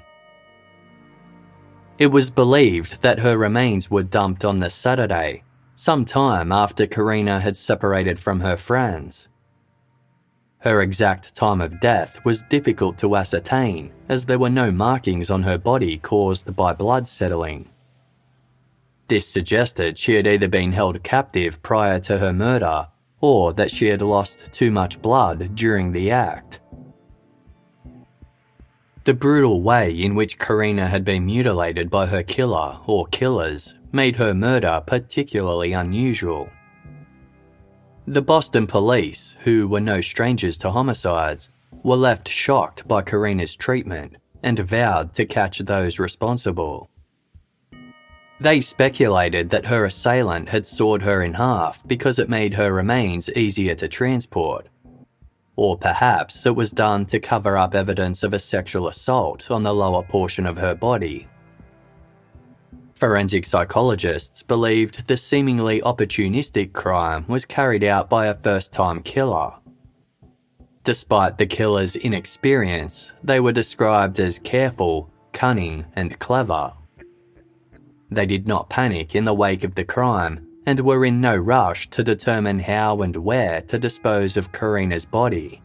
It 1.99 2.09
was 2.09 2.31
believed 2.31 3.03
that 3.03 3.21
her 3.21 3.39
remains 3.39 3.89
were 3.89 4.03
dumped 4.03 4.45
on 4.45 4.59
the 4.59 4.69
Saturday, 4.69 5.45
some 5.75 6.05
time 6.05 6.53
after 6.53 6.87
Karina 6.87 7.41
had 7.41 7.57
separated 7.57 8.19
from 8.19 8.41
her 8.41 8.57
friends. 8.57 9.29
Her 10.59 10.81
exact 10.81 11.35
time 11.35 11.61
of 11.61 11.81
death 11.81 12.25
was 12.25 12.45
difficult 12.49 12.97
to 12.99 13.17
ascertain 13.17 13.93
as 14.09 14.27
there 14.27 14.39
were 14.39 14.51
no 14.51 14.71
markings 14.71 15.31
on 15.31 15.43
her 15.43 15.59
body 15.59 15.99
caused 15.99 16.55
by 16.55 16.73
blood 16.73 17.09
settling. 17.09 17.69
This 19.09 19.27
suggested 19.27 19.99
she 19.99 20.15
had 20.15 20.27
either 20.27 20.49
been 20.49 20.73
held 20.73 21.03
captive 21.03 21.63
prior 21.63 21.99
to 22.01 22.19
her 22.19 22.33
murder 22.33 22.89
or 23.21 23.53
that 23.53 23.71
she 23.71 23.87
had 23.87 24.03
lost 24.03 24.53
too 24.53 24.71
much 24.71 25.03
blood 25.03 25.55
during 25.55 25.93
the 25.93 26.11
act. 26.11 26.61
The 29.05 29.15
brutal 29.15 29.63
way 29.63 29.91
in 29.91 30.15
which 30.15 30.39
Karina 30.39 30.87
had 30.87 31.05
been 31.05 31.27
mutilated 31.27 31.91
by 31.91 32.07
her 32.07 32.23
killer 32.23 32.79
or 32.87 33.07
killers 33.09 33.75
made 33.91 34.15
her 34.15 34.33
murder 34.33 34.81
particularly 34.87 35.73
unusual. 35.73 36.49
The 38.07 38.23
Boston 38.23 38.69
police, 38.69 39.37
who 39.41 39.67
were 39.67 39.81
no 39.81 40.01
strangers 40.01 40.57
to 40.59 40.71
homicides, 40.71 41.51
were 41.83 41.97
left 41.97 42.29
shocked 42.29 42.87
by 42.87 43.03
Karina's 43.03 43.57
treatment 43.57 44.19
and 44.41 44.61
vowed 44.61 45.15
to 45.15 45.27
catch 45.27 45.59
those 45.59 45.99
responsible. 45.99 46.89
They 48.39 48.61
speculated 48.61 49.51
that 49.51 49.67
her 49.67 49.85
assailant 49.85 50.49
had 50.51 50.65
sawed 50.65 51.03
her 51.03 51.23
in 51.23 51.35
half 51.35 51.87
because 51.89 52.21
it 52.21 52.29
made 52.29 52.55
her 52.55 52.73
remains 52.73 53.31
easier 53.31 53.75
to 53.77 53.89
transport. 53.89 54.69
Or 55.57 55.77
perhaps 55.77 56.47
it 56.47 56.57
was 56.57 56.71
done 56.71 57.05
to 57.07 57.21
cover 57.21 57.59
up 57.59 57.75
evidence 57.75 58.23
of 58.23 58.33
a 58.33 58.39
sexual 58.39 58.89
assault 58.89 59.51
on 59.51 59.63
the 59.63 59.75
lower 59.75 60.03
portion 60.03 60.47
of 60.47 60.59
her 60.59 60.75
body. 60.75 61.29
Forensic 62.95 63.45
psychologists 63.45 64.43
believed 64.43 65.09
the 65.09 65.17
seemingly 65.17 65.81
opportunistic 65.81 66.73
crime 66.73 67.25
was 67.29 67.45
carried 67.45 67.85
out 67.85 68.09
by 68.09 68.27
a 68.27 68.35
first 68.35 68.73
time 68.73 69.03
killer. 69.03 69.55
Despite 70.85 71.37
the 71.37 71.47
killer's 71.47 71.97
inexperience, 71.97 73.13
they 73.23 73.41
were 73.41 73.53
described 73.53 74.19
as 74.21 74.39
careful, 74.39 75.11
cunning, 75.33 75.85
and 75.95 76.19
clever. 76.19 76.73
They 78.11 78.27
did 78.27 78.47
not 78.47 78.71
panic 78.71 79.15
in 79.15 79.25
the 79.25 79.35
wake 79.35 79.65
of 79.65 79.75
the 79.75 79.85
crime 79.85 80.47
and 80.67 80.81
were 80.81 81.05
in 81.05 81.21
no 81.21 81.37
rush 81.37 81.89
to 81.91 82.05
determine 82.05 82.61
how 82.61 83.03
and 83.03 83.17
where 83.17 83.63
to 83.63 83.79
dispose 83.79 84.37
of 84.37 84.53
Karina's 84.53 85.05
body. 85.05 85.63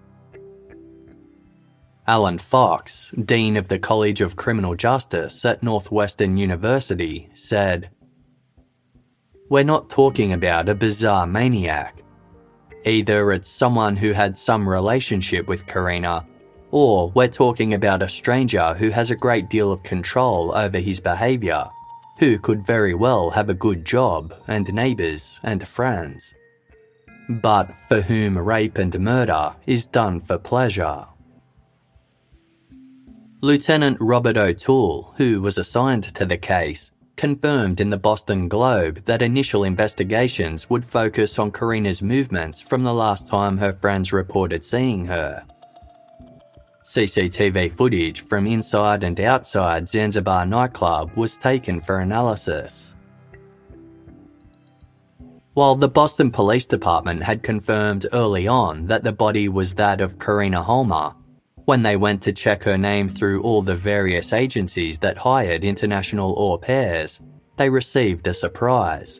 Alan 2.07 2.37
Fox, 2.37 3.11
Dean 3.25 3.57
of 3.57 3.67
the 3.67 3.79
College 3.79 4.21
of 4.21 4.37
Criminal 4.37 4.75
Justice 4.75 5.43
at 5.43 5.61
Northeastern 5.61 6.37
University, 6.37 7.29
said, 7.33 7.89
We're 9.49 9.63
not 9.63 9.89
talking 9.89 10.31
about 10.31 10.69
a 10.69 10.75
bizarre 10.75 11.27
maniac. 11.27 12.01
Either 12.85 13.33
it's 13.33 13.49
someone 13.49 13.97
who 13.97 14.13
had 14.13 14.37
some 14.37 14.67
relationship 14.67 15.49
with 15.49 15.67
Karina, 15.67 16.25
or 16.71 17.11
we're 17.11 17.27
talking 17.27 17.73
about 17.73 18.01
a 18.01 18.07
stranger 18.07 18.73
who 18.75 18.89
has 18.89 19.11
a 19.11 19.15
great 19.15 19.49
deal 19.49 19.71
of 19.71 19.83
control 19.83 20.55
over 20.55 20.79
his 20.79 21.01
behaviour 21.01 21.69
who 22.19 22.39
could 22.39 22.65
very 22.65 22.93
well 22.93 23.31
have 23.31 23.49
a 23.49 23.53
good 23.53 23.85
job 23.85 24.33
and 24.47 24.73
neighbours 24.73 25.39
and 25.43 25.67
friends, 25.67 26.33
but 27.29 27.69
for 27.87 28.01
whom 28.01 28.37
rape 28.37 28.77
and 28.77 28.99
murder 28.99 29.55
is 29.65 29.85
done 29.85 30.19
for 30.19 30.37
pleasure. 30.37 31.05
Lieutenant 33.41 33.97
Robert 33.99 34.35
O'Toole, 34.35 35.13
who 35.17 35.41
was 35.41 35.59
assigned 35.59 36.03
to 36.03 36.25
the 36.25 36.37
case, 36.37 36.91
confirmed 37.17 37.79
in 37.79 37.89
the 37.89 37.97
Boston 37.97 38.47
Globe 38.47 39.05
that 39.05 39.21
initial 39.21 39.63
investigations 39.63 40.69
would 40.69 40.85
focus 40.85 41.37
on 41.37 41.51
Karina's 41.51 42.01
movements 42.01 42.61
from 42.61 42.83
the 42.83 42.93
last 42.93 43.27
time 43.27 43.57
her 43.57 43.73
friends 43.73 44.13
reported 44.13 44.63
seeing 44.63 45.05
her. 45.05 45.45
CCTV 46.87 47.73
footage 47.75 48.21
from 48.21 48.47
inside 48.47 49.03
and 49.03 49.19
outside 49.19 49.89
Zanzibar 49.89 50.45
nightclub 50.45 51.11
was 51.17 51.35
taken 51.35 51.81
for 51.81 51.99
analysis. 51.99 52.95
While 55.53 55.75
the 55.75 55.89
Boston 55.89 56.31
Police 56.31 56.65
Department 56.65 57.21
had 57.23 57.43
confirmed 57.43 58.05
early 58.13 58.47
on 58.47 58.85
that 58.85 59.03
the 59.03 59.11
body 59.11 59.49
was 59.49 59.73
that 59.73 59.99
of 59.99 60.17
Karina 60.17 60.63
Holmer, 60.63 61.13
when 61.65 61.83
they 61.83 61.97
went 61.97 62.21
to 62.21 62.31
check 62.31 62.63
her 62.63 62.77
name 62.77 63.09
through 63.09 63.41
all 63.41 63.61
the 63.61 63.75
various 63.75 64.31
agencies 64.31 64.97
that 64.99 65.17
hired 65.17 65.65
international 65.65 66.35
au 66.37 66.57
pairs, 66.57 67.19
they 67.57 67.69
received 67.69 68.25
a 68.27 68.33
surprise. 68.33 69.19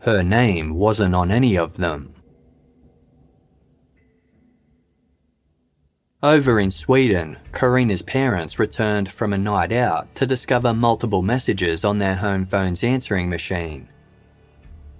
Her 0.00 0.22
name 0.22 0.74
wasn't 0.74 1.14
on 1.14 1.30
any 1.30 1.56
of 1.56 1.78
them. 1.78 2.11
Over 6.24 6.60
in 6.60 6.70
Sweden, 6.70 7.36
Karina's 7.50 8.02
parents 8.02 8.60
returned 8.60 9.10
from 9.10 9.32
a 9.32 9.38
night 9.38 9.72
out 9.72 10.14
to 10.14 10.24
discover 10.24 10.72
multiple 10.72 11.20
messages 11.20 11.84
on 11.84 11.98
their 11.98 12.14
home 12.14 12.46
phone's 12.46 12.84
answering 12.84 13.28
machine. 13.28 13.88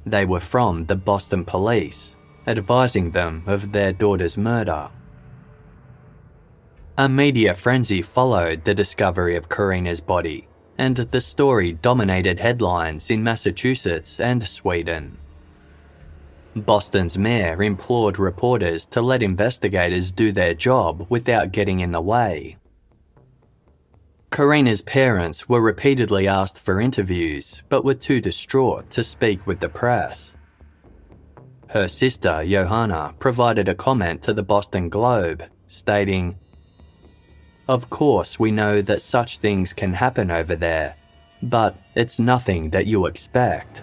They 0.05 0.25
were 0.25 0.41
from 0.41 0.87
the 0.87 0.97
Boston 0.97 1.45
police, 1.45 2.17
advising 2.45 3.13
them 3.13 3.45
of 3.47 3.71
their 3.71 3.93
daughter's 3.93 4.37
murder. 4.37 4.91
A 6.99 7.09
media 7.09 7.55
frenzy 7.55 8.03
followed 8.03 8.65
the 8.65 8.75
discovery 8.75 9.37
of 9.37 9.49
Karina's 9.49 10.01
body, 10.01 10.49
and 10.77 10.97
the 10.97 11.21
story 11.21 11.71
dominated 11.71 12.41
headlines 12.41 13.11
in 13.11 13.23
Massachusetts 13.23 14.19
and 14.19 14.43
Sweden. 14.43 15.19
Boston's 16.55 17.17
mayor 17.17 17.63
implored 17.63 18.19
reporters 18.19 18.85
to 18.87 19.01
let 19.01 19.23
investigators 19.23 20.13
do 20.13 20.33
their 20.33 20.53
job 20.53 21.07
without 21.09 21.53
getting 21.53 21.81
in 21.81 21.93
the 21.93 22.01
way. 22.01 22.59
Karina's 24.31 24.83
parents 24.83 25.49
were 25.49 25.63
repeatedly 25.63 26.27
asked 26.27 26.59
for 26.59 26.81
interviews, 26.81 27.63
but 27.69 27.85
were 27.85 27.95
too 27.95 28.21
distraught 28.21 28.91
to 28.91 29.05
speak 29.05 29.47
with 29.47 29.61
the 29.61 29.69
press. 29.69 30.37
Her 31.69 31.89
sister, 31.89 32.45
Johanna, 32.47 33.15
provided 33.19 33.69
a 33.69 33.75
comment 33.75 34.23
to 34.23 34.35
the 34.35 34.43
Boston 34.43 34.91
Globe, 34.91 35.45
stating, 35.69 36.39
Of 37.67 37.89
course, 37.89 38.39
we 38.39 38.51
know 38.51 38.83
that 38.83 39.01
such 39.01 39.39
things 39.39 39.73
can 39.73 39.95
happen 39.95 40.31
over 40.31 40.55
there, 40.55 40.97
but 41.43 41.77
it's 41.95 42.19
nothing 42.19 42.71
that 42.71 42.87
you 42.87 43.07
expect. 43.07 43.83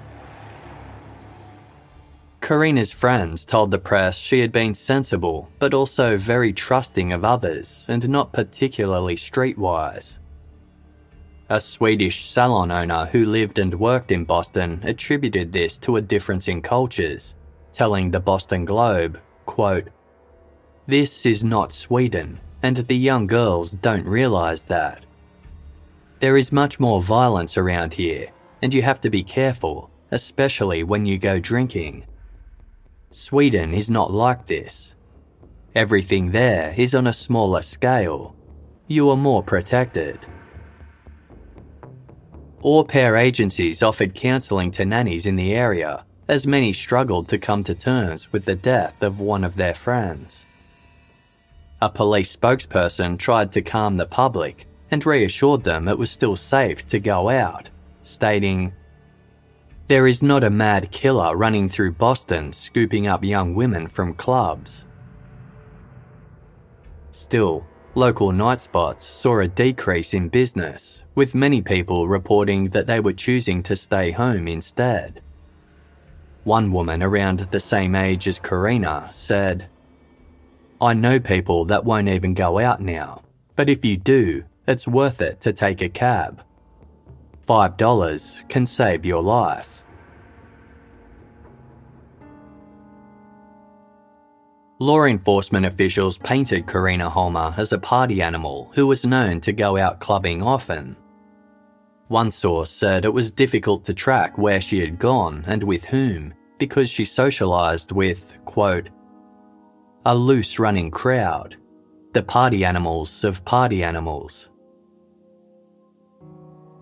Karina's 2.49 2.91
friends 2.91 3.45
told 3.45 3.69
the 3.69 3.77
press 3.77 4.17
she 4.17 4.39
had 4.39 4.51
been 4.51 4.73
sensible, 4.73 5.51
but 5.59 5.71
also 5.71 6.17
very 6.17 6.51
trusting 6.51 7.13
of 7.13 7.23
others 7.23 7.85
and 7.87 8.09
not 8.09 8.33
particularly 8.33 9.15
streetwise. 9.15 10.17
A 11.47 11.59
Swedish 11.59 12.25
salon 12.25 12.71
owner 12.71 13.05
who 13.05 13.27
lived 13.27 13.59
and 13.59 13.79
worked 13.79 14.11
in 14.11 14.25
Boston 14.25 14.81
attributed 14.81 15.51
this 15.51 15.77
to 15.77 15.97
a 15.97 16.01
difference 16.01 16.47
in 16.47 16.63
cultures, 16.63 17.35
telling 17.71 18.09
the 18.09 18.19
Boston 18.19 18.65
Globe, 18.65 19.19
quote, 19.45 19.89
This 20.87 21.27
is 21.27 21.43
not 21.43 21.71
Sweden, 21.71 22.39
and 22.63 22.77
the 22.77 22.97
young 22.97 23.27
girls 23.27 23.73
don't 23.73 24.07
realise 24.07 24.63
that. 24.63 25.05
There 26.17 26.35
is 26.35 26.51
much 26.51 26.79
more 26.79 26.99
violence 26.99 27.57
around 27.57 27.93
here, 27.93 28.31
and 28.59 28.73
you 28.73 28.81
have 28.81 29.01
to 29.01 29.11
be 29.11 29.23
careful, 29.23 29.91
especially 30.09 30.81
when 30.81 31.05
you 31.05 31.19
go 31.19 31.37
drinking. 31.37 32.05
Sweden 33.11 33.73
is 33.73 33.89
not 33.89 34.11
like 34.11 34.45
this. 34.45 34.95
Everything 35.73 36.31
there 36.31 36.75
is 36.77 36.93
on 36.93 37.07
a 37.07 37.13
smaller 37.13 37.63
scale. 37.63 38.35
You 38.87 39.09
are 39.09 39.17
more 39.17 39.41
protected. 39.41 40.19
Au 42.63 42.83
pair 42.83 43.15
agencies 43.15 43.81
offered 43.81 44.13
counselling 44.13 44.69
to 44.71 44.85
nannies 44.85 45.25
in 45.25 45.37
the 45.37 45.53
area, 45.53 46.05
as 46.27 46.45
many 46.45 46.71
struggled 46.71 47.27
to 47.29 47.39
come 47.39 47.63
to 47.63 47.73
terms 47.73 48.31
with 48.31 48.45
the 48.45 48.55
death 48.55 49.01
of 49.01 49.19
one 49.19 49.43
of 49.43 49.55
their 49.55 49.73
friends. 49.73 50.45
A 51.81 51.89
police 51.89 52.35
spokesperson 52.35 53.17
tried 53.17 53.51
to 53.53 53.61
calm 53.63 53.97
the 53.97 54.05
public 54.05 54.67
and 54.91 55.03
reassured 55.03 55.63
them 55.63 55.87
it 55.87 55.97
was 55.97 56.11
still 56.11 56.35
safe 56.35 56.85
to 56.87 56.99
go 56.99 57.29
out, 57.29 57.71
stating, 58.03 58.73
There 59.89 60.05
is 60.05 60.21
not 60.21 60.43
a 60.43 60.51
mad 60.51 60.91
killer 60.91 61.35
running 61.35 61.67
through 61.67 61.93
Boston 61.93 62.53
scooping 62.53 63.07
up 63.07 63.23
young 63.23 63.55
women 63.55 63.87
from 63.87 64.13
clubs. 64.13 64.85
Still, 67.09 67.65
local 67.95 68.31
night 68.31 68.59
spots 68.59 69.03
saw 69.03 69.39
a 69.39 69.47
decrease 69.47 70.13
in 70.13 70.29
business, 70.29 71.01
with 71.15 71.33
many 71.33 71.63
people 71.63 72.07
reporting 72.07 72.69
that 72.69 72.85
they 72.85 72.99
were 72.99 73.13
choosing 73.13 73.63
to 73.63 73.75
stay 73.75 74.11
home 74.11 74.47
instead. 74.47 75.23
One 76.43 76.71
woman 76.71 77.01
around 77.01 77.39
the 77.39 77.59
same 77.59 77.95
age 77.95 78.27
as 78.27 78.37
Karina 78.37 79.09
said, 79.11 79.69
I 80.79 80.93
know 80.93 81.19
people 81.19 81.65
that 81.65 81.83
won't 81.83 82.09
even 82.09 82.35
go 82.35 82.59
out 82.59 82.79
now, 82.79 83.23
but 83.55 83.71
if 83.71 83.83
you 83.83 83.97
do, 83.97 84.43
it's 84.67 84.87
worth 84.87 85.19
it 85.19 85.41
to 85.41 85.51
take 85.51 85.81
a 85.81 85.89
cab. 85.89 86.43
$5 87.49 88.47
can 88.47 88.63
save 88.63 89.07
your 89.07 89.23
life. 89.23 89.83
Law 94.77 95.05
enforcement 95.05 95.65
officials 95.65 96.19
painted 96.19 96.67
Karina 96.67 97.09
Holmer 97.09 97.55
as 97.57 97.73
a 97.73 97.79
party 97.79 98.21
animal 98.21 98.71
who 98.75 98.85
was 98.85 99.03
known 99.03 99.41
to 99.41 99.51
go 99.51 99.77
out 99.77 99.99
clubbing 99.99 100.43
often. 100.43 100.95
One 102.07 102.29
source 102.29 102.69
said 102.69 103.03
it 103.03 103.13
was 103.13 103.31
difficult 103.31 103.83
to 103.85 103.95
track 103.95 104.37
where 104.37 104.61
she 104.61 104.79
had 104.79 104.99
gone 104.99 105.43
and 105.47 105.63
with 105.63 105.85
whom 105.85 106.35
because 106.59 106.87
she 106.87 107.03
socialised 107.03 107.91
with, 107.91 108.37
quote, 108.45 108.89
a 110.05 110.15
loose 110.15 110.59
running 110.59 110.91
crowd, 110.91 111.57
the 112.13 112.21
party 112.21 112.63
animals 112.63 113.23
of 113.23 113.43
party 113.43 113.83
animals. 113.83 114.48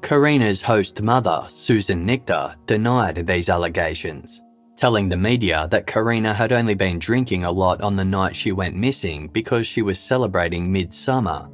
Karina's 0.08 0.62
host 0.62 1.02
mother, 1.02 1.46
Susan 1.50 2.08
Nichter, 2.08 2.56
denied 2.66 3.28
these 3.28 3.50
allegations 3.50 4.42
telling 4.78 5.10
the 5.10 5.18
media 5.18 5.68
that 5.72 5.88
Karina 5.88 6.34
had 6.34 6.54
only 6.54 6.76
been 6.76 6.98
drinking 6.98 7.44
a 7.44 7.52
lot 7.52 7.82
on 7.82 7.98
the 7.98 8.06
night 8.06 8.36
she 8.36 8.52
went 8.54 8.76
missing 8.76 9.28
because 9.28 9.68
she 9.68 9.82
was 9.82 10.00
celebrating 10.00 10.72
midsummer, 10.72 11.50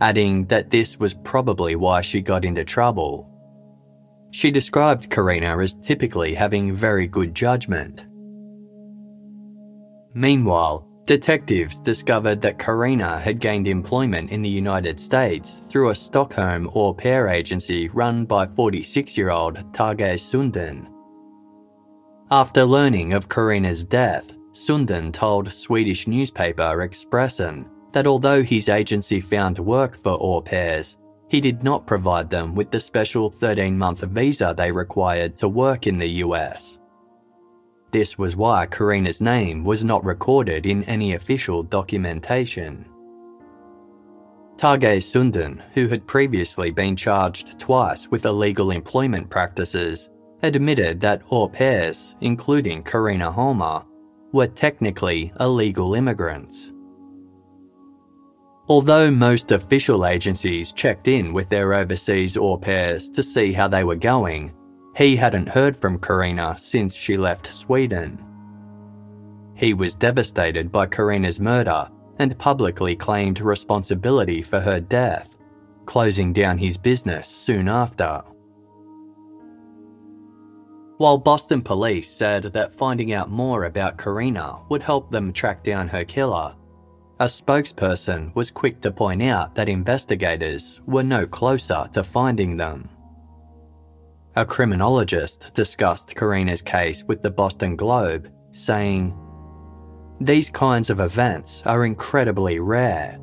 adding 0.00 0.46
that 0.46 0.70
this 0.70 0.98
was 0.98 1.12
probably 1.12 1.74
why 1.76 2.00
she 2.00 2.22
got 2.22 2.46
into 2.46 2.64
trouble. 2.64 3.28
She 4.30 4.50
described 4.50 5.10
Karina 5.10 5.58
as 5.58 5.74
typically 5.74 6.34
having 6.34 6.72
very 6.72 7.08
good 7.08 7.34
judgment. 7.34 8.06
Meanwhile, 10.14 10.87
detectives 11.08 11.80
discovered 11.80 12.38
that 12.42 12.58
Karina 12.58 13.18
had 13.18 13.40
gained 13.40 13.66
employment 13.66 14.30
in 14.30 14.42
the 14.42 14.48
United 14.48 15.00
States 15.00 15.54
through 15.54 15.88
a 15.88 15.94
Stockholm 15.94 16.70
au 16.74 16.92
pair 16.92 17.28
agency 17.28 17.88
run 17.88 18.26
by 18.26 18.46
46 18.46 19.16
year 19.16 19.30
old 19.30 19.56
Tage 19.72 20.20
Sundin. 20.20 20.86
After 22.30 22.62
learning 22.62 23.14
of 23.14 23.26
Karina's 23.26 23.84
death, 23.84 24.34
Sundin 24.52 25.10
told 25.10 25.50
Swedish 25.50 26.06
newspaper 26.06 26.86
Expressen 26.86 27.64
that 27.92 28.06
although 28.06 28.42
his 28.42 28.68
agency 28.68 29.18
found 29.18 29.58
work 29.58 29.96
for 29.96 30.12
au 30.12 30.42
pairs, 30.42 30.98
he 31.30 31.40
did 31.40 31.62
not 31.62 31.86
provide 31.86 32.28
them 32.28 32.54
with 32.54 32.70
the 32.70 32.80
special 32.80 33.30
13 33.30 33.78
month 33.78 34.00
visa 34.00 34.52
they 34.54 34.70
required 34.70 35.38
to 35.38 35.48
work 35.48 35.86
in 35.86 35.96
the 35.96 36.22
US. 36.24 36.77
This 37.90 38.18
was 38.18 38.36
why 38.36 38.66
Karina's 38.66 39.20
name 39.22 39.64
was 39.64 39.84
not 39.84 40.04
recorded 40.04 40.66
in 40.66 40.84
any 40.84 41.14
official 41.14 41.62
documentation. 41.62 42.84
Tage 44.58 45.02
Sundin, 45.02 45.62
who 45.72 45.88
had 45.88 46.06
previously 46.06 46.70
been 46.70 46.96
charged 46.96 47.58
twice 47.58 48.08
with 48.08 48.26
illegal 48.26 48.72
employment 48.72 49.30
practices, 49.30 50.10
admitted 50.42 51.00
that 51.00 51.22
au 51.30 51.48
pairs, 51.48 52.16
including 52.20 52.82
Karina 52.82 53.30
Holmer, 53.30 53.84
were 54.32 54.46
technically 54.46 55.32
illegal 55.40 55.94
immigrants. 55.94 56.72
Although 58.68 59.10
most 59.10 59.52
official 59.52 60.04
agencies 60.04 60.72
checked 60.72 61.08
in 61.08 61.32
with 61.32 61.48
their 61.48 61.72
overseas 61.72 62.36
au 62.36 62.58
pairs 62.58 63.08
to 63.10 63.22
see 63.22 63.52
how 63.52 63.66
they 63.66 63.82
were 63.82 63.96
going, 63.96 64.52
he 64.98 65.14
hadn't 65.14 65.48
heard 65.50 65.76
from 65.76 65.96
Karina 66.00 66.56
since 66.58 66.92
she 66.92 67.16
left 67.16 67.46
Sweden. 67.46 68.18
He 69.54 69.72
was 69.72 69.94
devastated 69.94 70.72
by 70.72 70.86
Karina's 70.86 71.38
murder 71.38 71.88
and 72.18 72.36
publicly 72.36 72.96
claimed 72.96 73.40
responsibility 73.40 74.42
for 74.42 74.58
her 74.58 74.80
death, 74.80 75.36
closing 75.86 76.32
down 76.32 76.58
his 76.58 76.76
business 76.76 77.28
soon 77.28 77.68
after. 77.68 78.22
While 80.96 81.18
Boston 81.18 81.62
police 81.62 82.10
said 82.10 82.42
that 82.42 82.74
finding 82.74 83.12
out 83.12 83.30
more 83.30 83.66
about 83.66 83.98
Karina 83.98 84.58
would 84.68 84.82
help 84.82 85.12
them 85.12 85.32
track 85.32 85.62
down 85.62 85.86
her 85.86 86.04
killer, 86.04 86.56
a 87.20 87.26
spokesperson 87.26 88.34
was 88.34 88.50
quick 88.50 88.80
to 88.80 88.90
point 88.90 89.22
out 89.22 89.54
that 89.54 89.68
investigators 89.68 90.80
were 90.86 91.04
no 91.04 91.24
closer 91.24 91.88
to 91.92 92.02
finding 92.02 92.56
them. 92.56 92.88
A 94.38 94.46
criminologist 94.46 95.52
discussed 95.52 96.14
Karina's 96.14 96.62
case 96.62 97.02
with 97.02 97.22
the 97.22 97.30
Boston 97.30 97.74
Globe, 97.74 98.30
saying, 98.52 99.12
These 100.20 100.48
kinds 100.48 100.90
of 100.90 101.00
events 101.00 101.60
are 101.66 101.84
incredibly 101.84 102.60
rare. 102.60 103.18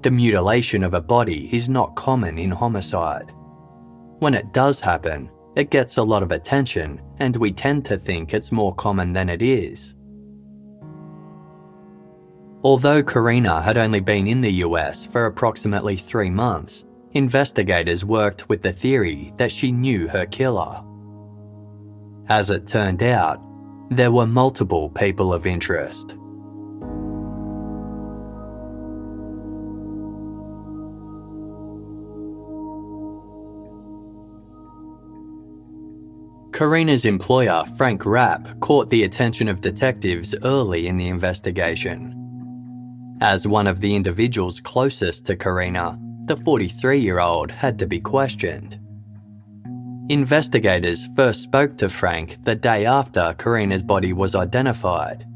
The 0.00 0.10
mutilation 0.10 0.82
of 0.82 0.94
a 0.94 1.00
body 1.00 1.48
is 1.54 1.68
not 1.68 1.94
common 1.94 2.38
in 2.38 2.50
homicide. 2.50 3.32
When 4.18 4.34
it 4.34 4.52
does 4.52 4.80
happen, 4.80 5.30
it 5.54 5.70
gets 5.70 5.98
a 5.98 6.02
lot 6.02 6.24
of 6.24 6.32
attention, 6.32 7.00
and 7.20 7.36
we 7.36 7.52
tend 7.52 7.84
to 7.84 7.96
think 7.96 8.34
it's 8.34 8.50
more 8.50 8.74
common 8.74 9.12
than 9.12 9.28
it 9.28 9.42
is. 9.42 9.94
Although 12.64 13.04
Karina 13.04 13.62
had 13.62 13.78
only 13.78 14.00
been 14.00 14.26
in 14.26 14.40
the 14.40 14.54
US 14.64 15.06
for 15.06 15.26
approximately 15.26 15.96
three 15.96 16.30
months, 16.30 16.84
investigators 17.14 18.04
worked 18.04 18.48
with 18.48 18.62
the 18.62 18.72
theory 18.72 19.32
that 19.36 19.52
she 19.52 19.70
knew 19.70 20.08
her 20.08 20.26
killer. 20.26 20.82
As 22.28 22.50
it 22.50 22.66
turned 22.66 23.02
out, 23.02 23.40
there 23.90 24.10
were 24.10 24.26
multiple 24.26 24.88
people 24.90 25.32
of 25.32 25.46
interest. 25.46 26.16
Karina's 36.52 37.04
employer, 37.04 37.64
Frank 37.76 38.06
Rapp, 38.06 38.60
caught 38.60 38.88
the 38.88 39.02
attention 39.02 39.48
of 39.48 39.60
detectives 39.60 40.34
early 40.44 40.86
in 40.86 40.96
the 40.96 41.08
investigation. 41.08 42.18
As 43.20 43.48
one 43.48 43.66
of 43.66 43.80
the 43.80 43.94
individuals 43.94 44.60
closest 44.60 45.26
to 45.26 45.36
Karina, 45.36 45.98
the 46.26 46.36
43 46.36 47.00
year 47.00 47.20
old 47.20 47.50
had 47.50 47.78
to 47.78 47.86
be 47.86 48.00
questioned. 48.00 48.78
Investigators 50.08 51.08
first 51.16 51.42
spoke 51.42 51.76
to 51.78 51.88
Frank 51.88 52.44
the 52.44 52.54
day 52.54 52.86
after 52.86 53.34
Karina's 53.38 53.82
body 53.82 54.12
was 54.12 54.34
identified. 54.34 55.26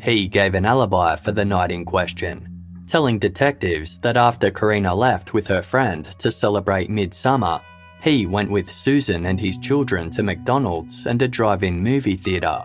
He 0.00 0.28
gave 0.28 0.54
an 0.54 0.64
alibi 0.64 1.16
for 1.16 1.32
the 1.32 1.44
night 1.44 1.70
in 1.70 1.84
question, 1.84 2.48
telling 2.86 3.18
detectives 3.18 3.98
that 3.98 4.16
after 4.16 4.50
Karina 4.50 4.94
left 4.94 5.32
with 5.32 5.46
her 5.46 5.62
friend 5.62 6.04
to 6.18 6.30
celebrate 6.30 6.90
midsummer, 6.90 7.60
he 8.02 8.26
went 8.26 8.50
with 8.50 8.70
Susan 8.70 9.26
and 9.26 9.40
his 9.40 9.58
children 9.58 10.10
to 10.10 10.24
McDonald's 10.24 11.06
and 11.06 11.22
a 11.22 11.28
drive 11.28 11.62
in 11.62 11.82
movie 11.82 12.16
theatre. 12.16 12.62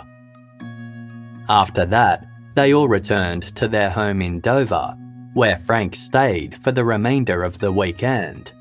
After 1.48 1.86
that, 1.86 2.26
they 2.56 2.74
all 2.74 2.88
returned 2.88 3.56
to 3.56 3.68
their 3.68 3.92
home 3.92 4.22
in 4.24 4.40
Dover, 4.40 4.98
where 5.38 5.58
Frank 5.58 5.96
stayed 5.96 6.58
for 6.58 6.72
the 6.72 6.84
remainder 6.84 7.44
of 7.44 7.60
the 7.60 7.72
weekend. 7.72 8.52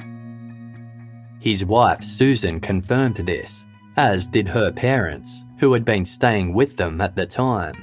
His 1.41 1.65
wife 1.65 2.05
Susan 2.05 2.61
confirmed 2.61 3.17
this, 3.17 3.65
as 3.97 4.27
did 4.27 4.49
her 4.49 4.71
parents, 4.71 5.43
who 5.59 5.73
had 5.73 5.85
been 5.85 6.05
staying 6.05 6.53
with 6.53 6.77
them 6.77 7.01
at 7.01 7.17
the 7.17 7.27
time. 7.27 7.83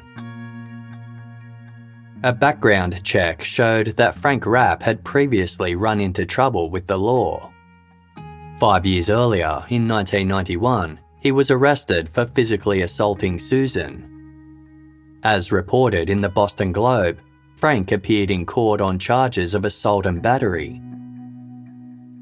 A 2.23 2.31
background 2.31 3.03
check 3.03 3.43
showed 3.43 3.87
that 3.97 4.15
Frank 4.15 4.45
Rapp 4.45 4.83
had 4.83 5.03
previously 5.03 5.75
run 5.75 5.99
into 5.99 6.25
trouble 6.25 6.69
with 6.69 6.87
the 6.87 6.97
law 6.97 7.53
Five 8.59 8.85
years 8.85 9.09
earlier, 9.09 9.65
in 9.69 9.87
1991, 9.87 10.99
he 11.19 11.31
was 11.31 11.49
arrested 11.49 12.07
for 12.07 12.25
physically 12.25 12.81
assaulting 12.81 13.39
Susan. 13.39 14.09
As 15.23 15.51
reported 15.51 16.09
in 16.09 16.21
the 16.21 16.29
Boston 16.29 16.71
Globe, 16.71 17.19
Frank 17.63 17.93
appeared 17.93 18.29
in 18.29 18.45
court 18.45 18.81
on 18.81 18.99
charges 18.99 19.53
of 19.53 19.63
assault 19.63 20.05
and 20.05 20.21
battery. 20.21 20.81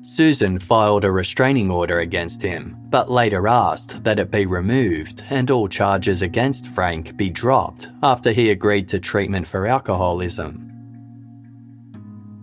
Susan 0.03 0.59
filed 0.59 1.03
a 1.03 1.09
restraining 1.09 1.71
order 1.71 2.01
against 2.01 2.43
him, 2.43 2.77
but 2.91 3.09
later 3.09 3.47
asked 3.47 4.03
that 4.03 4.19
it 4.19 4.29
be 4.29 4.45
removed 4.45 5.23
and 5.31 5.49
all 5.49 5.67
charges 5.67 6.21
against 6.21 6.67
Frank 6.67 7.17
be 7.17 7.27
dropped 7.27 7.89
after 8.03 8.31
he 8.31 8.51
agreed 8.51 8.87
to 8.87 8.99
treatment 8.99 9.47
for 9.47 9.65
alcoholism. 9.65 10.71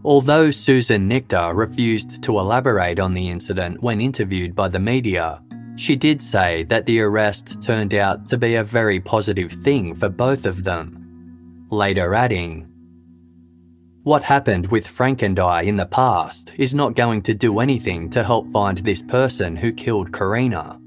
Although 0.04 0.50
Susan 0.50 1.08
Nichter 1.08 1.54
refused 1.54 2.20
to 2.24 2.40
elaborate 2.40 2.98
on 2.98 3.14
the 3.14 3.28
incident 3.28 3.80
when 3.80 4.00
interviewed 4.00 4.56
by 4.56 4.66
the 4.66 4.80
media, 4.80 5.40
she 5.76 5.94
did 5.94 6.20
say 6.20 6.64
that 6.64 6.84
the 6.86 7.00
arrest 7.00 7.62
turned 7.62 7.94
out 7.94 8.26
to 8.26 8.36
be 8.36 8.56
a 8.56 8.64
very 8.64 8.98
positive 8.98 9.52
thing 9.52 9.94
for 9.94 10.08
both 10.08 10.46
of 10.46 10.64
them, 10.64 11.68
later 11.70 12.12
adding, 12.12 12.67
What 14.08 14.22
happened 14.22 14.68
with 14.68 14.86
Frank 14.86 15.20
and 15.20 15.38
I 15.38 15.60
in 15.60 15.76
the 15.76 15.84
past 15.84 16.54
is 16.56 16.74
not 16.74 16.94
going 16.94 17.20
to 17.24 17.34
do 17.34 17.58
anything 17.58 18.08
to 18.08 18.24
help 18.24 18.50
find 18.50 18.78
this 18.78 19.02
person 19.02 19.54
who 19.54 19.70
killed 19.70 20.14
Karina. 20.14 20.80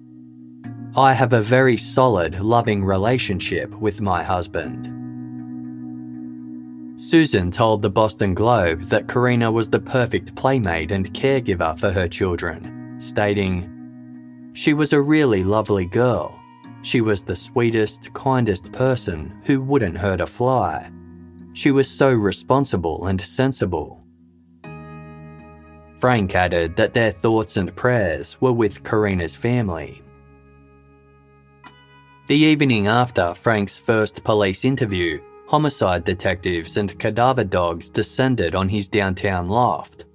I 0.96 1.14
have 1.14 1.34
a 1.34 1.42
very 1.44 1.78
solid, 1.78 2.40
loving 2.40 2.84
relationship 2.84 3.76
with 3.76 4.02
my 4.02 4.24
husband. 4.24 4.86
Susan 7.00 7.52
told 7.52 7.84
the 7.84 7.92
Boston 7.92 8.34
Globe 8.34 8.82
that 8.86 9.08
Karina 9.08 9.52
was 9.52 9.70
the 9.70 9.80
perfect 9.80 10.34
playmate 10.36 10.92
and 10.92 11.14
caregiver 11.14 11.78
for 11.78 11.92
her 11.92 12.08
children, 12.08 12.96
stating, 13.00 14.50
she 14.54 14.74
was 14.74 14.94
a 14.94 15.00
really 15.00 15.44
lovely 15.44 15.86
girl. 15.86 16.42
She 16.82 17.02
was 17.02 17.24
the 17.24 17.36
sweetest, 17.36 18.12
kindest 18.14 18.72
person 18.72 19.40
who 19.44 19.62
wouldn't 19.62 20.00
hurt 20.00 20.22
a 20.22 20.26
fly. 20.26 20.90
She 21.54 21.72
was 21.72 21.90
so 21.90 22.12
responsible 22.12 23.08
and 23.08 23.20
sensible. 23.20 24.04
Frank 25.98 26.34
added 26.34 26.76
that 26.78 26.94
their 26.94 27.12
thoughts 27.12 27.58
and 27.58 27.76
prayers 27.76 28.40
were 28.42 28.54
with 28.54 28.84
Karina's 28.84 29.36
family. 29.36 30.02
The 32.28 32.38
evening 32.38 32.88
after 32.88 33.34
Frank's 33.34 33.78
first 33.78 34.24
police 34.24 34.66
interview, 34.66 35.22
homicide 35.48 36.06
detectives 36.06 36.78
and 36.78 36.98
cadaver 36.98 37.44
dogs 37.44 37.90
descended 37.90 38.56
on 38.56 38.70
his 38.70 38.88
downtown 38.88 39.50
loft. 39.50 40.06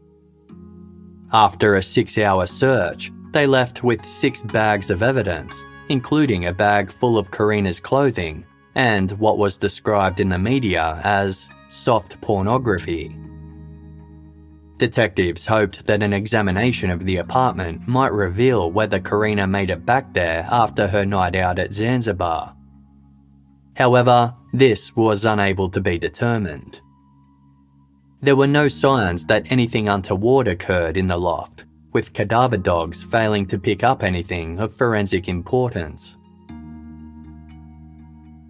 After 1.33 1.75
a 1.75 1.83
six 1.83 2.17
hour 2.17 2.47
search, 2.47 3.13
they 3.33 3.47
left 3.47 3.85
with 3.85 4.05
six 4.05 4.43
bags 4.43 4.91
of 4.91 5.03
evidence, 5.03 5.63
including 5.89 6.47
a 6.47 6.53
bag 6.53 6.91
full 6.91 7.19
of 7.19 7.31
Karina's 7.31 7.81
clothing 7.81 8.47
and 8.77 9.11
what 9.13 9.39
was 9.39 9.57
described 9.57 10.21
in 10.21 10.29
the 10.29 10.39
media 10.39 11.01
as 11.03 11.49
soft 11.69 12.21
pornography. 12.21 13.19
Detectives 14.77 15.47
hoped 15.47 15.87
that 15.87 16.03
an 16.03 16.13
examination 16.13 16.91
of 16.91 17.07
the 17.07 17.17
apartment 17.17 17.89
might 17.89 18.13
reveal 18.13 18.71
whether 18.71 19.01
Karina 19.01 19.47
made 19.47 19.71
it 19.71 19.87
back 19.87 20.13
there 20.13 20.47
after 20.51 20.87
her 20.89 21.07
night 21.07 21.35
out 21.35 21.59
at 21.59 21.73
Zanzibar. 21.73 22.55
However, 23.77 24.35
this 24.53 24.95
was 24.95 25.25
unable 25.25 25.71
to 25.71 25.81
be 25.81 25.99
determined. 25.99 26.83
There 28.21 28.37
were 28.37 28.47
no 28.47 28.69
signs 28.69 29.25
that 29.27 29.51
anything 29.51 29.89
untoward 29.89 30.49
occurred 30.49 30.99
in 30.99 31.07
the 31.07 31.17
loft, 31.17 31.65
with 31.95 32.13
cadaver 32.13 32.59
dogs 32.59 33.03
failing 33.03 33.47
to 33.47 33.59
pick 33.59 33.83
up 33.83 34.03
anything 34.03 34.59
of 34.59 34.77
forensic 34.77 35.29
importance. 35.29 36.19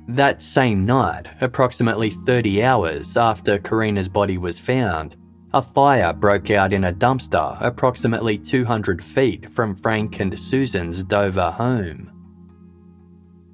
That 0.08 0.40
same 0.40 0.86
night, 0.86 1.28
approximately 1.40 2.10
30 2.10 2.62
hours 2.62 3.16
after 3.16 3.58
Karina's 3.58 4.08
body 4.08 4.38
was 4.38 4.58
found, 4.58 5.16
a 5.52 5.60
fire 5.60 6.12
broke 6.12 6.50
out 6.50 6.72
in 6.72 6.84
a 6.84 6.92
dumpster 6.92 7.56
approximately 7.60 8.38
200 8.38 9.02
feet 9.02 9.50
from 9.50 9.74
Frank 9.74 10.20
and 10.20 10.38
Susan's 10.38 11.02
Dover 11.02 11.50
home. 11.50 12.12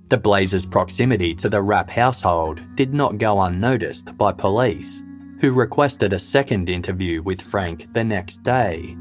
The 0.09 0.19
blaze's 0.19 0.67
proximity 0.67 1.35
to 1.37 1.49
the 1.49 1.63
Rapp 1.63 1.89
household 1.89 2.61
did 2.75 2.93
not 2.93 3.17
go 3.17 3.41
unnoticed 3.41 4.17
by 4.19 4.33
police, 4.33 5.03
who 5.41 5.53
requested 5.53 6.13
a 6.13 6.19
second 6.19 6.69
interview 6.69 7.23
with 7.23 7.41
Frank 7.41 7.91
the 7.95 8.05
next 8.05 8.43
day. 8.43 8.95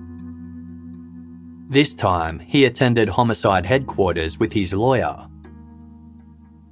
This 1.67 1.95
time, 1.95 2.39
he 2.39 2.65
attended 2.65 3.09
homicide 3.09 3.65
headquarters 3.65 4.39
with 4.39 4.53
his 4.53 4.73
lawyer. 4.73 5.27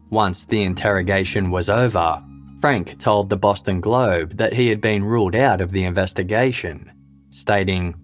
Once 0.09 0.45
the 0.45 0.63
interrogation 0.63 1.51
was 1.51 1.69
over, 1.69 2.23
Frank 2.59 2.97
told 2.99 3.29
the 3.29 3.37
Boston 3.37 3.79
Globe 3.79 4.37
that 4.37 4.53
he 4.53 4.67
had 4.67 4.81
been 4.81 5.03
ruled 5.03 5.35
out 5.35 5.61
of 5.61 5.71
the 5.71 5.83
investigation, 5.83 6.91
stating, 7.31 7.95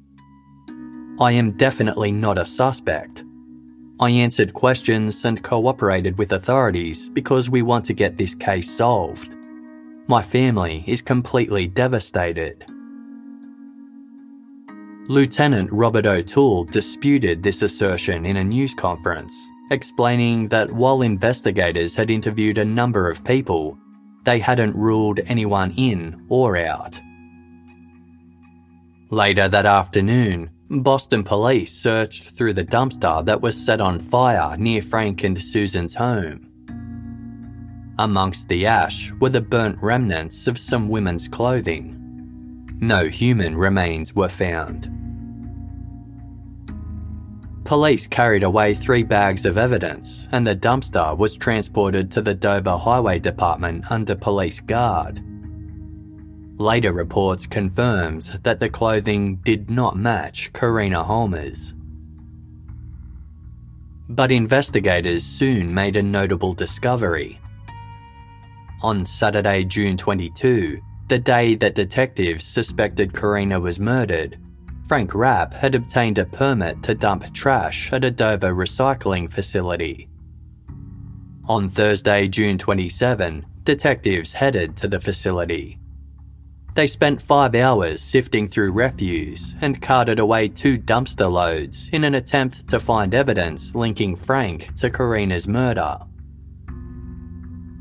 I 1.19 1.31
am 1.31 1.51
definitely 1.51 2.11
not 2.11 2.37
a 2.37 2.45
suspect. 2.45 3.23
I 3.99 4.11
answered 4.11 4.53
questions 4.53 5.23
and 5.25 5.41
cooperated 5.41 6.17
with 6.17 6.33
authorities 6.33 7.09
because 7.09 7.49
we 7.49 7.61
want 7.61 7.85
to 7.85 7.93
get 7.93 8.17
this 8.17 8.35
case 8.35 8.69
solved. 8.69 9.33
My 10.07 10.21
family 10.21 10.83
is 10.85 11.01
completely 11.01 11.67
devastated. 11.67 12.65
Lieutenant 15.07 15.69
Robert 15.71 16.05
O'Toole 16.05 16.65
disputed 16.65 17.41
this 17.41 17.61
assertion 17.61 18.25
in 18.25 18.37
a 18.37 18.43
news 18.43 18.73
conference, 18.73 19.33
explaining 19.71 20.47
that 20.49 20.71
while 20.71 21.01
investigators 21.01 21.95
had 21.95 22.11
interviewed 22.11 22.57
a 22.57 22.65
number 22.65 23.09
of 23.09 23.23
people, 23.23 23.77
they 24.23 24.39
hadn't 24.39 24.75
ruled 24.75 25.19
anyone 25.25 25.71
in 25.77 26.25
or 26.29 26.57
out. 26.57 26.99
Later 29.11 29.47
that 29.47 29.65
afternoon, 29.65 30.49
Boston 30.69 31.23
police 31.23 31.71
searched 31.71 32.31
through 32.31 32.53
the 32.53 32.65
dumpster 32.65 33.23
that 33.25 33.41
was 33.41 33.55
set 33.55 33.79
on 33.79 33.99
fire 33.99 34.57
near 34.57 34.81
Frank 34.81 35.23
and 35.23 35.41
Susan's 35.41 35.93
home. 35.93 36.49
Amongst 37.99 38.49
the 38.49 38.65
ash 38.65 39.11
were 39.21 39.29
the 39.29 39.41
burnt 39.41 39.77
remnants 39.81 40.47
of 40.47 40.57
some 40.57 40.89
women's 40.89 41.27
clothing. 41.27 42.01
No 42.81 43.07
human 43.07 43.55
remains 43.55 44.13
were 44.13 44.27
found. 44.27 44.91
Police 47.65 48.05
carried 48.05 48.43
away 48.43 48.75
three 48.75 49.01
bags 49.01 49.43
of 49.43 49.57
evidence, 49.57 50.27
and 50.31 50.45
the 50.45 50.55
dumpster 50.55 51.17
was 51.17 51.35
transported 51.35 52.11
to 52.11 52.21
the 52.21 52.35
Dover 52.35 52.77
Highway 52.77 53.17
Department 53.17 53.91
under 53.91 54.13
police 54.13 54.59
guard. 54.59 55.19
Later 56.57 56.93
reports 56.93 57.47
confirmed 57.47 58.39
that 58.43 58.59
the 58.59 58.69
clothing 58.69 59.37
did 59.37 59.71
not 59.71 59.97
match 59.97 60.53
Karina 60.53 61.03
Holmer's. 61.03 61.73
But 64.09 64.31
investigators 64.31 65.23
soon 65.23 65.73
made 65.73 65.95
a 65.95 66.03
notable 66.03 66.53
discovery. 66.53 67.41
On 68.83 69.03
Saturday, 69.03 69.63
June 69.63 69.97
22, 69.97 70.79
the 71.07 71.17
day 71.17 71.55
that 71.55 71.73
detectives 71.73 72.45
suspected 72.45 73.11
Karina 73.11 73.59
was 73.59 73.79
murdered, 73.79 74.37
Frank 74.87 75.15
Rapp 75.15 75.53
had 75.53 75.73
obtained 75.73 76.19
a 76.19 76.25
permit 76.25 76.83
to 76.83 76.93
dump 76.93 77.33
trash 77.33 77.91
at 77.91 78.05
a 78.05 78.11
Dover 78.11 78.53
recycling 78.53 79.31
facility. 79.31 80.07
On 81.47 81.69
Thursday, 81.69 82.27
June 82.27 82.57
27, 82.59 83.45
detectives 83.63 84.33
headed 84.33 84.77
to 84.77 84.87
the 84.87 84.99
facility. 84.99 85.79
They 86.75 86.85
spent 86.85 87.21
five 87.21 87.55
hours 87.55 88.01
sifting 88.01 88.47
through 88.47 88.73
refuse 88.73 89.55
and 89.61 89.81
carted 89.81 90.19
away 90.19 90.49
two 90.49 90.77
dumpster 90.77 91.31
loads 91.31 91.89
in 91.91 92.03
an 92.03 92.13
attempt 92.13 92.67
to 92.67 92.79
find 92.79 93.15
evidence 93.15 93.73
linking 93.73 94.15
Frank 94.15 94.75
to 94.75 94.89
Karina's 94.89 95.47
murder. 95.47 95.97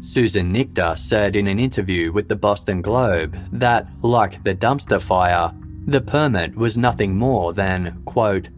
Susan 0.00 0.52
Nichter 0.52 0.96
said 0.96 1.34
in 1.34 1.48
an 1.48 1.58
interview 1.58 2.12
with 2.12 2.28
the 2.28 2.36
Boston 2.36 2.82
Globe 2.82 3.36
that, 3.52 3.88
like 4.02 4.44
the 4.44 4.54
dumpster 4.54 5.02
fire, 5.02 5.52
the 5.86 6.00
permit 6.00 6.56
was 6.56 6.78
nothing 6.78 7.16
more 7.16 7.52
than, 7.52 8.02
quote, 8.04 8.48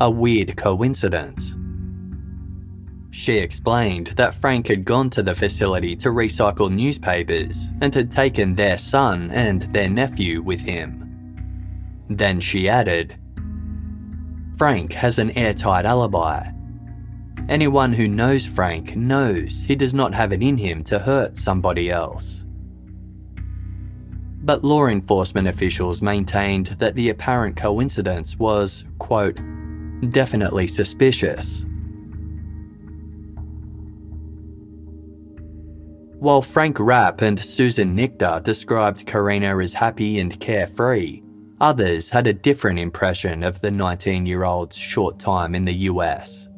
a 0.00 0.10
weird 0.10 0.56
coincidence. 0.56 1.54
She 3.10 3.38
explained 3.38 4.08
that 4.16 4.34
Frank 4.34 4.66
had 4.66 4.84
gone 4.84 5.08
to 5.10 5.22
the 5.22 5.36
facility 5.36 5.94
to 5.96 6.08
recycle 6.08 6.72
newspapers 6.72 7.68
and 7.80 7.94
had 7.94 8.10
taken 8.10 8.56
their 8.56 8.76
son 8.76 9.30
and 9.30 9.62
their 9.72 9.88
nephew 9.88 10.42
with 10.42 10.62
him. 10.62 11.00
Then 12.08 12.40
she 12.40 12.68
added, 12.68 13.16
Frank 14.58 14.94
has 14.94 15.20
an 15.20 15.30
airtight 15.38 15.84
alibi. 15.84 16.50
Anyone 17.48 17.92
who 17.92 18.08
knows 18.08 18.46
Frank 18.46 18.96
knows 18.96 19.62
he 19.62 19.76
does 19.76 19.94
not 19.94 20.14
have 20.14 20.32
it 20.32 20.42
in 20.42 20.56
him 20.56 20.82
to 20.84 20.98
hurt 20.98 21.38
somebody 21.38 21.90
else 21.90 22.43
but 24.44 24.62
law 24.62 24.86
enforcement 24.86 25.48
officials 25.48 26.02
maintained 26.02 26.66
that 26.78 26.94
the 26.94 27.08
apparent 27.08 27.56
coincidence 27.56 28.38
was, 28.38 28.84
quote, 28.98 29.38
definitely 30.10 30.66
suspicious. 30.66 31.64
While 36.18 36.42
Frank 36.42 36.78
Rapp 36.78 37.22
and 37.22 37.38
Susan 37.40 37.96
Nichter 37.96 38.42
described 38.42 39.06
Karina 39.06 39.58
as 39.58 39.74
happy 39.74 40.18
and 40.20 40.38
carefree, 40.40 41.22
others 41.60 42.10
had 42.10 42.26
a 42.26 42.32
different 42.32 42.78
impression 42.78 43.42
of 43.42 43.60
the 43.60 43.70
19 43.70 44.26
year 44.26 44.44
old's 44.44 44.76
short 44.76 45.18
time 45.18 45.54
in 45.54 45.64
the 45.64 45.74
US. 45.90 46.48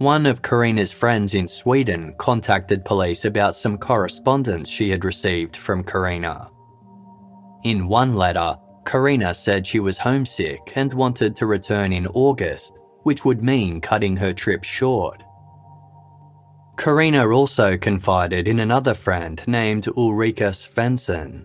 One 0.00 0.24
of 0.24 0.40
Karina's 0.40 0.92
friends 0.92 1.34
in 1.34 1.46
Sweden 1.46 2.14
contacted 2.16 2.86
police 2.86 3.26
about 3.26 3.54
some 3.54 3.76
correspondence 3.76 4.66
she 4.66 4.88
had 4.88 5.04
received 5.04 5.54
from 5.54 5.84
Karina. 5.84 6.50
In 7.64 7.86
one 7.86 8.14
letter, 8.14 8.56
Karina 8.86 9.34
said 9.34 9.66
she 9.66 9.78
was 9.78 9.98
homesick 9.98 10.72
and 10.74 10.94
wanted 10.94 11.36
to 11.36 11.44
return 11.44 11.92
in 11.92 12.06
August, 12.06 12.78
which 13.02 13.26
would 13.26 13.44
mean 13.44 13.78
cutting 13.78 14.16
her 14.16 14.32
trip 14.32 14.64
short. 14.64 15.22
Karina 16.78 17.28
also 17.28 17.76
confided 17.76 18.48
in 18.48 18.60
another 18.60 18.94
friend 18.94 19.46
named 19.46 19.86
Ulrika 19.98 20.52
Svensson. 20.52 21.44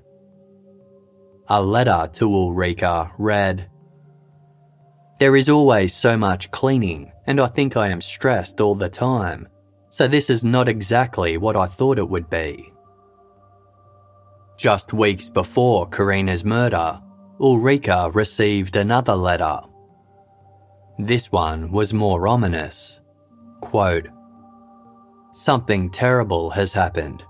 A 1.49 1.61
letter 1.61 2.09
to 2.13 2.33
Ulrika 2.33 3.11
read 3.17 3.69
There 5.17 5.37
is 5.37 5.49
always 5.49 5.93
so 5.93 6.17
much 6.17 6.51
cleaning, 6.51 7.11
and 7.25 7.39
I 7.39 7.47
think 7.47 7.77
I 7.77 7.87
am 7.87 8.01
stressed 8.01 8.59
all 8.59 8.75
the 8.75 8.89
time, 8.89 9.47
so 9.87 10.07
this 10.07 10.29
is 10.29 10.43
not 10.43 10.67
exactly 10.67 11.37
what 11.37 11.55
I 11.55 11.67
thought 11.67 11.99
it 11.99 12.09
would 12.09 12.29
be. 12.29 12.73
Just 14.57 14.91
weeks 14.91 15.29
before 15.29 15.87
Karina's 15.87 16.43
murder, 16.43 17.01
Ulrika 17.39 18.11
received 18.13 18.75
another 18.75 19.15
letter. 19.15 19.59
This 20.97 21.31
one 21.31 21.71
was 21.71 21.93
more 21.93 22.27
ominous. 22.27 22.99
Quote, 23.61 24.07
Something 25.33 25.89
terrible 25.89 26.49
has 26.49 26.73
happened. 26.73 27.23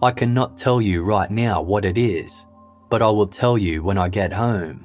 I 0.00 0.12
cannot 0.12 0.56
tell 0.56 0.80
you 0.80 1.02
right 1.02 1.30
now 1.30 1.60
what 1.60 1.84
it 1.84 1.98
is, 1.98 2.46
but 2.88 3.02
I 3.02 3.10
will 3.10 3.26
tell 3.26 3.58
you 3.58 3.82
when 3.82 3.98
I 3.98 4.08
get 4.08 4.32
home. 4.32 4.84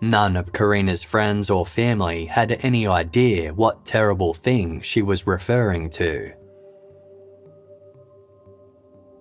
None 0.00 0.36
of 0.36 0.52
Karina's 0.52 1.02
friends 1.02 1.50
or 1.50 1.66
family 1.66 2.24
had 2.24 2.64
any 2.64 2.86
idea 2.86 3.52
what 3.52 3.84
terrible 3.84 4.32
thing 4.32 4.80
she 4.80 5.02
was 5.02 5.26
referring 5.26 5.90
to. 5.90 6.32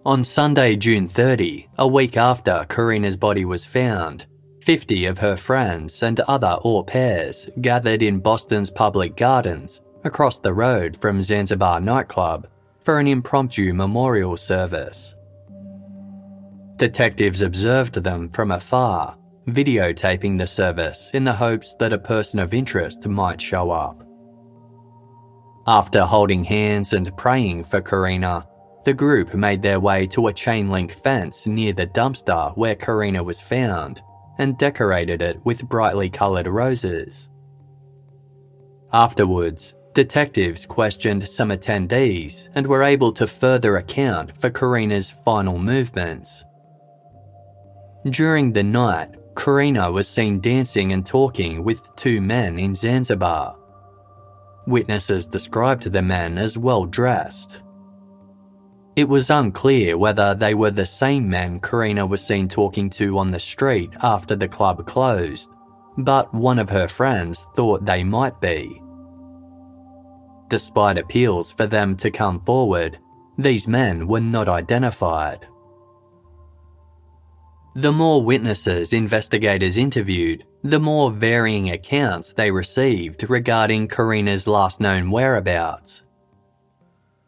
On 0.06 0.24
Sunday, 0.24 0.78
June 0.78 1.10
30, 1.10 1.70
a 1.78 1.88
week 1.88 2.16
after 2.16 2.66
Karina's 2.70 3.18
body 3.18 3.44
was 3.44 3.66
found, 3.66 4.26
50 4.62 5.06
of 5.06 5.18
her 5.18 5.36
friends 5.36 6.02
and 6.02 6.22
other 6.22 6.58
au 6.64 6.84
pairs 6.84 7.50
gathered 7.60 8.02
in 8.02 8.20
Boston's 8.20 8.70
public 8.70 9.18
gardens 9.18 9.82
across 10.06 10.40
the 10.40 10.54
road 10.54 10.96
from 10.96 11.22
Zanzibar 11.22 11.82
nightclub 11.82 12.48
for 12.80 13.00
an 13.00 13.08
impromptu 13.08 13.74
memorial 13.74 14.38
service. 14.38 15.16
Detectives 16.78 17.42
observed 17.42 17.96
them 17.96 18.30
from 18.30 18.52
afar, 18.52 19.18
videotaping 19.54 20.38
the 20.38 20.48
service 20.48 21.12
in 21.14 21.24
the 21.24 21.34
hopes 21.34 21.76
that 21.76 21.94
a 21.94 21.98
person 21.98 22.40
of 22.40 22.54
interest 22.54 23.08
might 23.08 23.42
show 23.42 23.72
up. 23.72 24.04
After 25.68 26.06
holding 26.06 26.44
hands 26.44 26.94
and 26.94 27.16
praying 27.18 27.64
for 27.64 27.82
Karina, 27.82 28.48
the 28.86 28.94
group 28.94 29.34
made 29.34 29.62
their 29.62 29.80
way 29.80 30.08
to 30.08 30.28
a 30.28 30.34
chain 30.34 30.70
link 30.70 30.92
fence 30.92 31.46
near 31.46 31.74
the 31.74 31.86
dumpster 31.86 32.56
where 32.58 32.76
Karina 32.76 33.24
was 33.24 33.42
found 33.42 34.02
and 34.38 34.58
decorated 34.58 35.22
it 35.22 35.44
with 35.46 35.68
brightly 35.68 36.10
coloured 36.10 36.48
roses. 36.48 37.30
Afterwards, 38.92 39.76
detectives 39.94 40.66
questioned 40.66 41.28
some 41.28 41.50
attendees 41.50 42.48
and 42.56 42.66
were 42.66 42.82
able 42.82 43.12
to 43.12 43.28
further 43.28 43.78
account 43.78 44.40
for 44.40 44.50
Karina's 44.50 45.12
final 45.12 45.60
movements. 45.60 46.44
During 48.10 48.54
the 48.54 48.64
night, 48.64 49.10
Karina 49.40 49.90
was 49.90 50.06
seen 50.06 50.42
dancing 50.42 50.92
and 50.92 51.06
talking 51.06 51.64
with 51.64 51.96
two 51.96 52.20
men 52.20 52.60
in 52.60 52.76
Zanzibar. 52.76 53.56
Witnesses 54.68 55.28
described 55.28 55.84
the 55.84 56.02
men 56.02 56.38
as 56.38 56.58
well 56.58 56.84
dressed. 56.84 57.62
It 58.98 59.08
was 59.08 59.30
unclear 59.30 59.98
whether 59.98 60.36
they 60.36 60.56
were 60.56 60.72
the 60.72 60.86
same 60.86 61.30
men 61.30 61.62
Karina 61.62 62.06
was 62.06 62.22
seen 62.22 62.50
talking 62.50 62.90
to 62.92 63.18
on 63.18 63.32
the 63.32 63.40
street 63.40 63.92
after 64.04 64.36
the 64.36 64.50
club 64.50 64.86
closed, 64.86 65.50
but 65.98 66.34
one 66.34 66.60
of 66.60 66.70
her 66.70 66.90
friends 66.90 67.48
thought 67.56 67.86
they 67.86 68.04
might 68.04 68.42
be. 68.42 68.82
Despite 70.50 70.98
appeals 70.98 71.54
for 71.54 71.66
them 71.66 71.96
to 71.96 72.12
come 72.12 72.42
forward, 72.42 73.00
these 73.38 73.70
men 73.70 74.06
were 74.06 74.20
not 74.20 74.50
identified. 74.50 75.48
The 77.76 77.92
more 77.92 78.24
witnesses 78.24 78.94
investigators 78.94 79.78
interviewed, 79.78 80.44
the 80.64 80.80
more 80.80 81.12
varying 81.12 81.70
accounts 81.70 82.34
they 82.34 82.50
received 82.50 83.30
regarding 83.30 83.88
Karina's 83.88 84.48
last 84.48 84.82
known 84.82 85.12
whereabouts. 85.12 86.04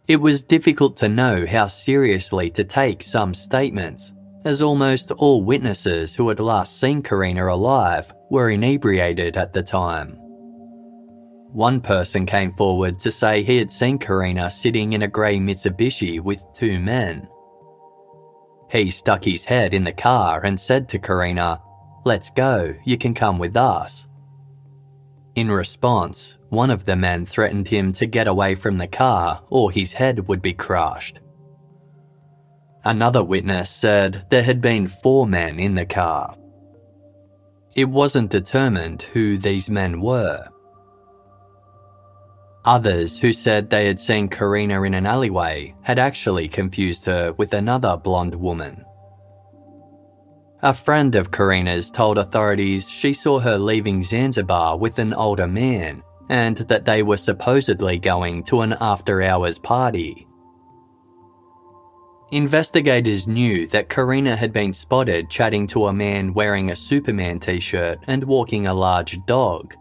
It 0.08 0.18
was 0.18 0.42
difficult 0.42 0.98
to 0.98 1.10
know 1.10 1.46
how 1.46 1.68
seriously 1.68 2.50
to 2.52 2.64
take 2.64 3.04
some 3.04 3.34
statements, 3.34 4.14
as 4.44 4.62
almost 4.62 5.12
all 5.12 5.44
witnesses 5.44 6.16
who 6.16 6.28
had 6.30 6.40
last 6.40 6.80
seen 6.80 7.04
Karina 7.04 7.48
alive 7.48 8.12
were 8.32 8.50
inebriated 8.50 9.38
at 9.38 9.54
the 9.54 9.62
time. 9.62 10.18
One 11.54 11.82
person 11.82 12.26
came 12.26 12.52
forward 12.54 12.98
to 13.00 13.12
say 13.12 13.44
he 13.44 13.58
had 13.58 13.70
seen 13.70 14.00
Karina 14.00 14.50
sitting 14.50 14.94
in 14.94 15.04
a 15.04 15.08
grey 15.08 15.38
Mitsubishi 15.38 16.20
with 16.20 16.44
two 16.54 16.80
men. 16.80 17.28
He 18.72 18.90
stuck 18.90 19.26
his 19.26 19.46
head 19.46 19.74
in 19.74 19.84
the 19.84 19.92
car 19.92 20.46
and 20.46 20.60
said 20.60 20.88
to 20.90 21.00
Karina, 21.00 21.62
Let's 22.06 22.30
go, 22.30 22.74
you 22.86 22.98
can 22.98 23.14
come 23.14 23.38
with 23.38 23.58
us. 23.58 24.08
In 25.36 25.52
response, 25.52 26.38
one 26.50 26.70
of 26.70 26.86
the 26.86 26.96
men 26.96 27.26
threatened 27.26 27.68
him 27.68 27.92
to 27.94 28.06
get 28.06 28.28
away 28.28 28.56
from 28.56 28.78
the 28.78 28.88
car 28.88 29.44
or 29.50 29.72
his 29.72 29.94
head 29.94 30.28
would 30.28 30.42
be 30.42 30.54
crushed. 30.54 31.20
Another 32.84 33.24
witness 33.24 33.70
said 33.70 34.26
there 34.30 34.44
had 34.44 34.62
been 34.62 34.88
four 34.88 35.28
men 35.28 35.60
in 35.60 35.76
the 35.76 35.86
car. 35.86 36.36
It 37.76 37.86
wasn't 37.86 38.32
determined 38.32 39.04
who 39.04 39.38
these 39.38 39.70
men 39.70 40.02
were. 40.02 40.48
Others 42.66 43.20
who 43.20 43.34
said 43.34 43.70
they 43.70 43.88
had 43.88 44.00
seen 44.00 44.28
Karina 44.28 44.84
in 44.84 44.94
an 44.94 45.08
alleyway 45.08 45.74
had 45.82 45.98
actually 45.98 46.48
confused 46.48 47.06
her 47.06 47.34
with 47.34 47.54
another 47.54 47.98
blonde 47.98 48.36
woman. 48.36 48.86
A 50.62 50.74
friend 50.74 51.16
of 51.16 51.32
Karina's 51.32 51.90
told 51.90 52.20
authorities 52.20 52.88
she 52.88 53.14
saw 53.14 53.40
her 53.40 53.58
leaving 53.58 54.04
Zanzibar 54.04 54.78
with 54.78 55.00
an 55.00 55.12
older 55.14 55.48
man 55.48 56.04
and 56.30 56.58
that 56.58 56.86
they 56.86 57.02
were 57.02 57.18
supposedly 57.18 57.98
going 57.98 58.44
to 58.44 58.62
an 58.62 58.76
after 58.80 59.24
hours 59.24 59.58
party. 59.58 60.28
Investigators 62.32 63.28
knew 63.28 63.68
that 63.68 63.90
Karina 63.90 64.36
had 64.36 64.54
been 64.54 64.72
spotted 64.72 65.30
chatting 65.30 65.66
to 65.68 65.88
a 65.88 65.94
man 65.94 66.34
wearing 66.34 66.70
a 66.70 66.76
Superman 66.76 67.40
t 67.40 67.60
shirt 67.60 67.98
and 68.08 68.24
walking 68.24 68.68
a 68.68 68.74
large 68.74 69.18
dog. 69.26 69.76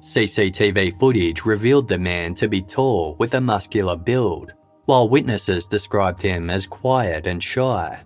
CCTV 0.00 0.96
footage 0.98 1.44
revealed 1.44 1.88
the 1.88 1.98
man 1.98 2.32
to 2.34 2.48
be 2.48 2.62
tall 2.62 3.16
with 3.18 3.34
a 3.34 3.40
muscular 3.40 3.96
build, 3.96 4.52
while 4.84 5.08
witnesses 5.08 5.66
described 5.66 6.22
him 6.22 6.50
as 6.50 6.66
quiet 6.66 7.26
and 7.26 7.42
shy. 7.42 8.04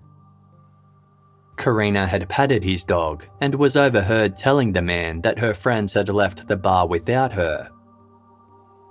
Karina 1.57 2.07
had 2.07 2.29
patted 2.29 2.65
his 2.65 2.85
dog 2.85 3.27
and 3.41 3.55
was 3.55 3.77
overheard 3.77 4.37
telling 4.37 4.73
the 4.73 4.83
man 4.83 5.21
that 5.21 5.39
her 5.39 5.53
friends 5.53 5.93
had 5.93 6.09
left 6.09 6.49
the 6.49 6.57
bar 6.57 6.89
without 6.89 7.33
her. 7.35 7.71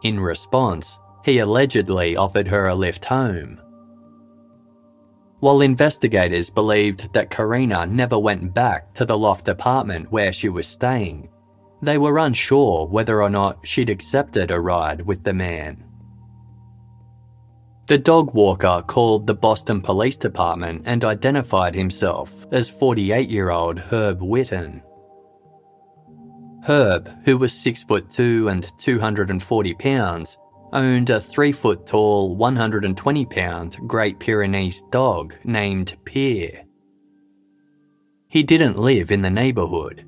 In 0.03 0.19
response, 0.19 0.99
he 1.25 1.39
allegedly 1.39 2.15
offered 2.15 2.47
her 2.47 2.67
a 2.67 2.75
lift 2.75 3.05
home. 3.05 3.59
While 5.39 5.61
investigators 5.61 6.51
believed 6.51 7.13
that 7.13 7.31
Karina 7.31 7.87
never 7.87 8.17
went 8.17 8.53
back 8.53 8.93
to 8.93 9.05
the 9.05 9.17
loft 9.17 9.47
apartment 9.47 10.11
where 10.11 10.31
she 10.31 10.49
was 10.49 10.67
staying, 10.67 11.29
they 11.81 11.97
were 11.97 12.17
unsure 12.17 12.87
whether 12.87 13.21
or 13.21 13.29
not 13.29 13.65
she'd 13.65 13.89
accepted 13.89 14.51
a 14.51 14.59
ride 14.59 15.01
with 15.01 15.23
the 15.23 15.33
man. 15.33 15.83
The 17.87 17.97
dog 17.97 18.33
walker 18.33 18.83
called 18.87 19.27
the 19.27 19.33
Boston 19.33 19.81
Police 19.81 20.15
Department 20.15 20.83
and 20.85 21.03
identified 21.03 21.75
himself 21.75 22.45
as 22.51 22.69
48 22.69 23.29
year 23.29 23.49
old 23.49 23.79
Herb 23.79 24.21
Whitten. 24.21 24.81
Herb, 26.63 27.09
who 27.25 27.37
was 27.37 27.51
6 27.51 27.83
foot 27.83 28.09
2 28.09 28.47
and 28.47 28.71
240 28.77 29.73
pounds, 29.73 30.37
owned 30.73 31.09
a 31.09 31.19
3 31.19 31.51
foot 31.51 31.85
tall, 31.85 32.35
120 32.35 33.25
pound 33.25 33.77
Great 33.87 34.19
Pyrenees 34.19 34.83
dog 34.91 35.35
named 35.43 35.97
Pierre. 36.05 36.63
He 38.29 38.43
didn't 38.43 38.77
live 38.77 39.11
in 39.11 39.21
the 39.21 39.29
neighbourhood. 39.29 40.05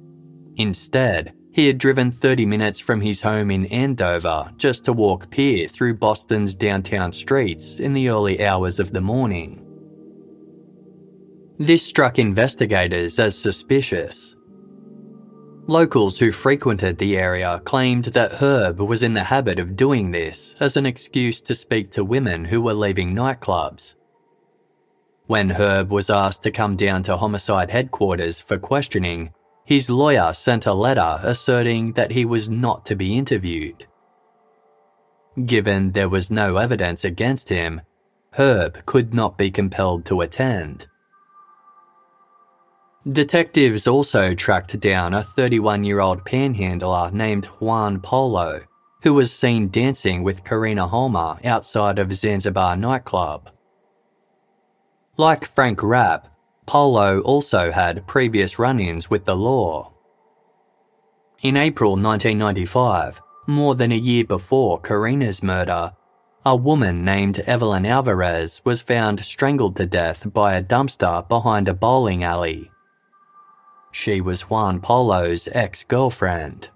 Instead, 0.56 1.34
He 1.54 1.68
had 1.68 1.78
driven 1.78 2.10
30 2.10 2.48
minutes 2.48 2.80
from 2.80 3.02
his 3.02 3.22
home 3.22 3.52
in 3.52 3.68
Andover 3.68 4.52
just 4.58 4.86
to 4.86 4.94
walk 4.94 5.30
Pierre 5.30 5.68
through 5.68 5.94
Boston's 5.94 6.56
downtown 6.56 7.14
streets 7.14 7.80
in 7.80 7.94
the 7.94 8.10
early 8.10 8.44
hours 8.44 8.80
of 8.80 8.92
the 8.92 9.02
morning. 9.02 9.64
This 11.60 11.86
struck 11.86 12.18
investigators 12.18 13.20
as 13.20 13.38
suspicious. 13.38 14.36
Locals 15.68 16.18
who 16.18 16.32
frequented 16.32 16.98
the 16.98 17.16
area 17.16 17.62
claimed 17.64 18.06
that 18.06 18.34
Herb 18.34 18.80
was 18.80 19.04
in 19.04 19.14
the 19.14 19.26
habit 19.26 19.60
of 19.60 19.76
doing 19.76 20.10
this 20.10 20.56
as 20.60 20.76
an 20.76 20.88
excuse 20.88 21.40
to 21.42 21.54
speak 21.54 21.92
to 21.92 22.04
women 22.04 22.46
who 22.46 22.62
were 22.62 22.74
leaving 22.74 23.16
nightclubs. 23.16 23.94
When 25.28 25.52
Herb 25.52 25.92
was 25.92 26.10
asked 26.10 26.42
to 26.44 26.52
come 26.52 26.76
down 26.76 27.04
to 27.04 27.16
homicide 27.16 27.70
headquarters 27.70 28.40
for 28.40 28.58
questioning, 28.58 29.34
his 29.66 29.90
lawyer 29.90 30.34
sent 30.34 30.66
a 30.66 30.74
letter 30.74 31.20
asserting 31.24 31.94
that 31.94 32.12
he 32.12 32.26
was 32.26 32.50
not 32.50 32.86
to 32.86 32.96
be 32.96 33.18
interviewed. 33.18 33.86
Given 35.46 35.92
there 35.92 36.10
was 36.10 36.30
no 36.30 36.58
evidence 36.58 37.04
against 37.04 37.50
him, 37.50 37.82
Herb 38.34 38.86
could 38.86 39.14
not 39.14 39.38
be 39.38 39.52
compelled 39.52 40.06
to 40.06 40.22
attend. 40.22 40.88
Detectives 43.10 43.86
also 43.88 44.34
tracked 44.34 44.80
down 44.80 45.14
a 45.14 45.22
31 45.22 45.84
year 45.84 46.00
old 46.00 46.24
panhandler 46.24 47.12
named 47.12 47.46
Juan 47.60 48.00
Polo, 48.00 48.62
who 49.02 49.14
was 49.14 49.34
seen 49.34 49.70
dancing 49.70 50.24
with 50.24 50.46
Karina 50.46 50.88
Holmer 50.88 51.38
outside 51.44 52.00
of 52.00 52.16
Zanzibar 52.16 52.78
nightclub. 52.78 53.50
Like 55.18 55.46
Frank 55.46 55.84
Rapp, 55.84 56.33
Polo 56.66 57.20
also 57.22 57.72
had 57.72 58.08
previous 58.08 58.58
run 58.58 58.80
ins 58.80 59.10
with 59.10 59.26
the 59.26 59.36
law. 59.36 59.92
In 61.42 61.58
April 61.58 61.92
1995, 61.92 63.22
more 63.48 63.76
than 63.76 63.92
a 63.92 63.98
year 63.98 64.24
before 64.24 64.80
Karina's 64.80 65.44
murder, 65.44 65.94
a 66.46 66.56
woman 66.56 67.04
named 67.04 67.40
Evelyn 67.40 67.86
Alvarez 67.86 68.62
was 68.66 68.82
found 68.82 69.20
strangled 69.20 69.76
to 69.78 69.86
death 69.86 70.32
by 70.34 70.56
a 70.56 70.64
dumpster 70.64 71.28
behind 71.28 71.68
a 71.68 71.74
bowling 71.74 72.24
alley. 72.24 72.70
She 73.92 74.22
was 74.22 74.50
Juan 74.50 74.80
Polo's 74.80 75.48
ex 75.52 75.84
girlfriend. 75.84 76.70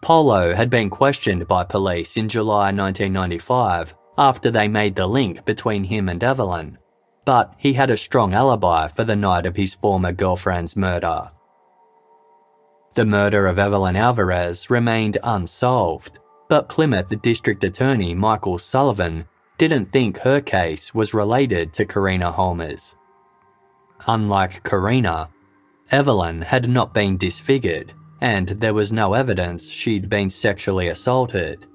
Polo 0.00 0.54
had 0.54 0.70
been 0.70 0.88
questioned 0.88 1.46
by 1.46 1.64
police 1.64 2.16
in 2.16 2.28
July 2.28 2.72
1995 2.72 3.94
after 4.16 4.50
they 4.50 4.68
made 4.68 4.94
the 4.94 5.06
link 5.06 5.44
between 5.44 5.84
him 5.84 6.08
and 6.08 6.22
Evelyn, 6.24 6.78
but 7.24 7.54
he 7.56 7.74
had 7.74 7.90
a 7.90 7.96
strong 7.96 8.34
alibi 8.34 8.86
for 8.86 9.04
the 9.04 9.16
night 9.16 9.46
of 9.46 9.56
his 9.56 9.74
former 9.74 10.12
girlfriend's 10.12 10.76
murder. 10.76 11.30
The 12.94 13.04
murder 13.04 13.46
of 13.46 13.58
Evelyn 13.58 13.94
Alvarez 13.94 14.68
remained 14.68 15.18
unsolved, 15.22 16.18
but 16.48 16.68
Plymouth 16.68 17.22
District 17.22 17.62
Attorney 17.62 18.14
Michael 18.14 18.58
Sullivan 18.58 19.26
didn't 19.58 19.92
think 19.92 20.18
her 20.18 20.40
case 20.40 20.92
was 20.92 21.14
related 21.14 21.72
to 21.74 21.84
Karina 21.84 22.32
Holmer's. 22.32 22.96
Unlike 24.08 24.64
Karina, 24.64 25.28
Evelyn 25.92 26.42
had 26.42 26.68
not 26.68 26.92
been 26.92 27.16
disfigured, 27.16 27.92
and 28.20 28.48
there 28.48 28.74
was 28.74 28.92
no 28.92 29.14
evidence 29.14 29.70
she'd 29.70 30.08
been 30.10 30.30
sexually 30.30 30.88
assaulted. 30.88 31.66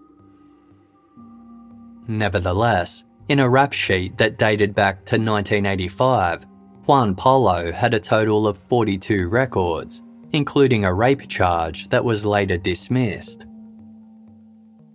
Nevertheless, 2.08 3.05
in 3.28 3.40
a 3.40 3.50
rap 3.50 3.74
sheet 3.74 4.18
that 4.18 4.38
dated 4.38 4.76
back 4.76 4.98
to 5.06 5.16
1985, 5.16 6.46
Juan 6.86 7.16
Polo 7.16 7.72
had 7.72 7.94
a 7.94 8.00
total 8.00 8.48
of 8.48 8.58
42 8.58 9.28
records, 9.28 10.04
including 10.32 10.86
a 10.86 10.94
rape 10.94 11.28
charge 11.28 11.90
that 11.90 12.06
was 12.06 12.26
later 12.26 12.58
dismissed. 12.58 13.46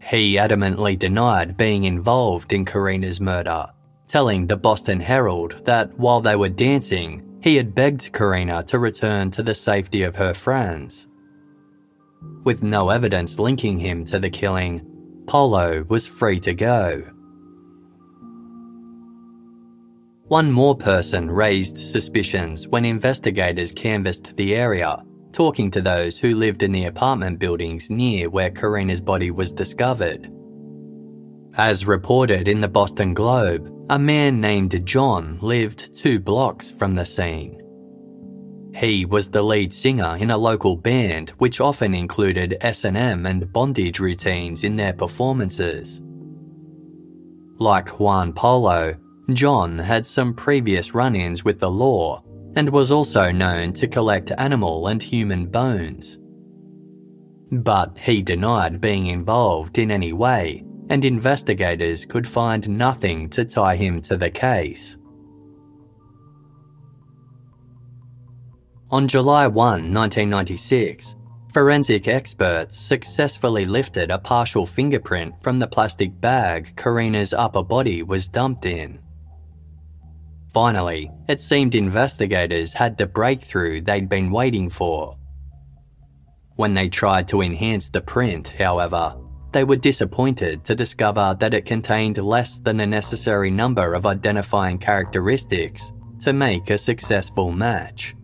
He 0.02 0.36
adamantly 0.36 0.98
denied 0.98 1.56
being 1.56 1.84
involved 1.84 2.52
in 2.52 2.64
Karina's 2.64 3.20
murder, 3.20 3.66
telling 4.06 4.46
the 4.46 4.56
Boston 4.56 5.00
Herald 5.00 5.64
that 5.66 5.96
while 5.98 6.20
they 6.20 6.36
were 6.36 6.48
dancing, 6.48 7.38
he 7.42 7.56
had 7.56 7.74
begged 7.74 8.12
Karina 8.12 8.62
to 8.64 8.78
return 8.78 9.30
to 9.32 9.42
the 9.42 9.54
safety 9.54 10.02
of 10.02 10.16
her 10.16 10.34
friends. 10.34 11.08
With 12.44 12.62
no 12.62 12.90
evidence 12.90 13.38
linking 13.38 13.78
him 13.78 14.04
to 14.06 14.18
the 14.18 14.30
killing, 14.30 14.86
Polo 15.26 15.84
was 15.88 16.06
free 16.06 16.38
to 16.40 16.54
go. 16.54 17.02
One 20.30 20.52
more 20.52 20.76
person 20.76 21.28
raised 21.28 21.76
suspicions 21.76 22.68
when 22.68 22.84
investigators 22.84 23.72
canvassed 23.72 24.36
the 24.36 24.54
area, 24.54 25.02
talking 25.32 25.72
to 25.72 25.80
those 25.80 26.20
who 26.20 26.36
lived 26.36 26.62
in 26.62 26.70
the 26.70 26.84
apartment 26.84 27.40
buildings 27.40 27.90
near 27.90 28.30
where 28.30 28.52
Karina's 28.52 29.00
body 29.00 29.32
was 29.32 29.52
discovered. 29.52 30.30
As 31.56 31.84
reported 31.84 32.46
in 32.46 32.60
the 32.60 32.68
Boston 32.68 33.12
Globe, 33.12 33.74
a 33.90 33.98
man 33.98 34.40
named 34.40 34.86
John 34.86 35.36
lived 35.42 35.96
two 35.96 36.20
blocks 36.20 36.70
from 36.70 36.94
the 36.94 37.04
scene. 37.04 37.60
He 38.72 39.04
was 39.04 39.30
the 39.30 39.42
lead 39.42 39.74
singer 39.74 40.16
in 40.16 40.30
a 40.30 40.38
local 40.38 40.76
band 40.76 41.30
which 41.38 41.60
often 41.60 41.92
included 41.92 42.56
S&M 42.60 43.26
and 43.26 43.52
bondage 43.52 43.98
routines 43.98 44.62
in 44.62 44.76
their 44.76 44.92
performances. 44.92 46.00
Like 47.58 47.98
Juan 47.98 48.32
Polo, 48.32 48.96
John 49.36 49.78
had 49.78 50.06
some 50.06 50.34
previous 50.34 50.94
run-ins 50.94 51.44
with 51.44 51.60
the 51.60 51.70
law 51.70 52.22
and 52.56 52.70
was 52.70 52.90
also 52.90 53.30
known 53.30 53.72
to 53.74 53.86
collect 53.86 54.32
animal 54.38 54.88
and 54.88 55.02
human 55.02 55.46
bones. 55.46 56.18
But 57.52 57.98
he 57.98 58.22
denied 58.22 58.80
being 58.80 59.06
involved 59.06 59.78
in 59.78 59.90
any 59.90 60.12
way 60.12 60.64
and 60.90 61.04
investigators 61.04 62.04
could 62.04 62.26
find 62.26 62.68
nothing 62.68 63.30
to 63.30 63.44
tie 63.44 63.76
him 63.76 64.02
to 64.02 64.16
the 64.16 64.28
case. 64.28 64.98
On 68.90 69.06
July 69.06 69.46
1, 69.46 69.54
1996, 69.54 71.14
forensic 71.52 72.08
experts 72.08 72.76
successfully 72.76 73.66
lifted 73.66 74.10
a 74.10 74.18
partial 74.18 74.66
fingerprint 74.66 75.40
from 75.40 75.60
the 75.60 75.66
plastic 75.68 76.20
bag 76.20 76.74
Karina's 76.76 77.32
upper 77.32 77.62
body 77.62 78.02
was 78.02 78.26
dumped 78.26 78.66
in. 78.66 78.98
Finally, 80.52 81.10
it 81.28 81.40
seemed 81.40 81.74
investigators 81.74 82.72
had 82.72 82.96
the 82.96 83.06
breakthrough 83.06 83.80
they'd 83.80 84.08
been 84.08 84.30
waiting 84.30 84.68
for. 84.68 85.16
When 86.56 86.74
they 86.74 86.88
tried 86.88 87.28
to 87.28 87.40
enhance 87.40 87.88
the 87.88 88.00
print, 88.00 88.48
however, 88.58 89.16
they 89.52 89.64
were 89.64 89.76
disappointed 89.76 90.64
to 90.64 90.74
discover 90.74 91.36
that 91.40 91.54
it 91.54 91.64
contained 91.64 92.18
less 92.18 92.58
than 92.58 92.76
the 92.76 92.86
necessary 92.86 93.50
number 93.50 93.94
of 93.94 94.06
identifying 94.06 94.78
characteristics 94.78 95.92
to 96.20 96.32
make 96.32 96.68
a 96.70 96.78
successful 96.78 97.50
match. 97.52 98.14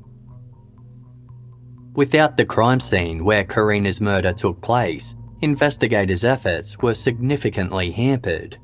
Without 1.94 2.36
the 2.36 2.44
crime 2.44 2.80
scene 2.80 3.24
where 3.24 3.44
Karina's 3.44 4.00
murder 4.00 4.32
took 4.32 4.60
place, 4.60 5.14
investigators' 5.40 6.24
efforts 6.24 6.76
were 6.78 6.94
significantly 6.94 7.90
hampered. 7.90 8.58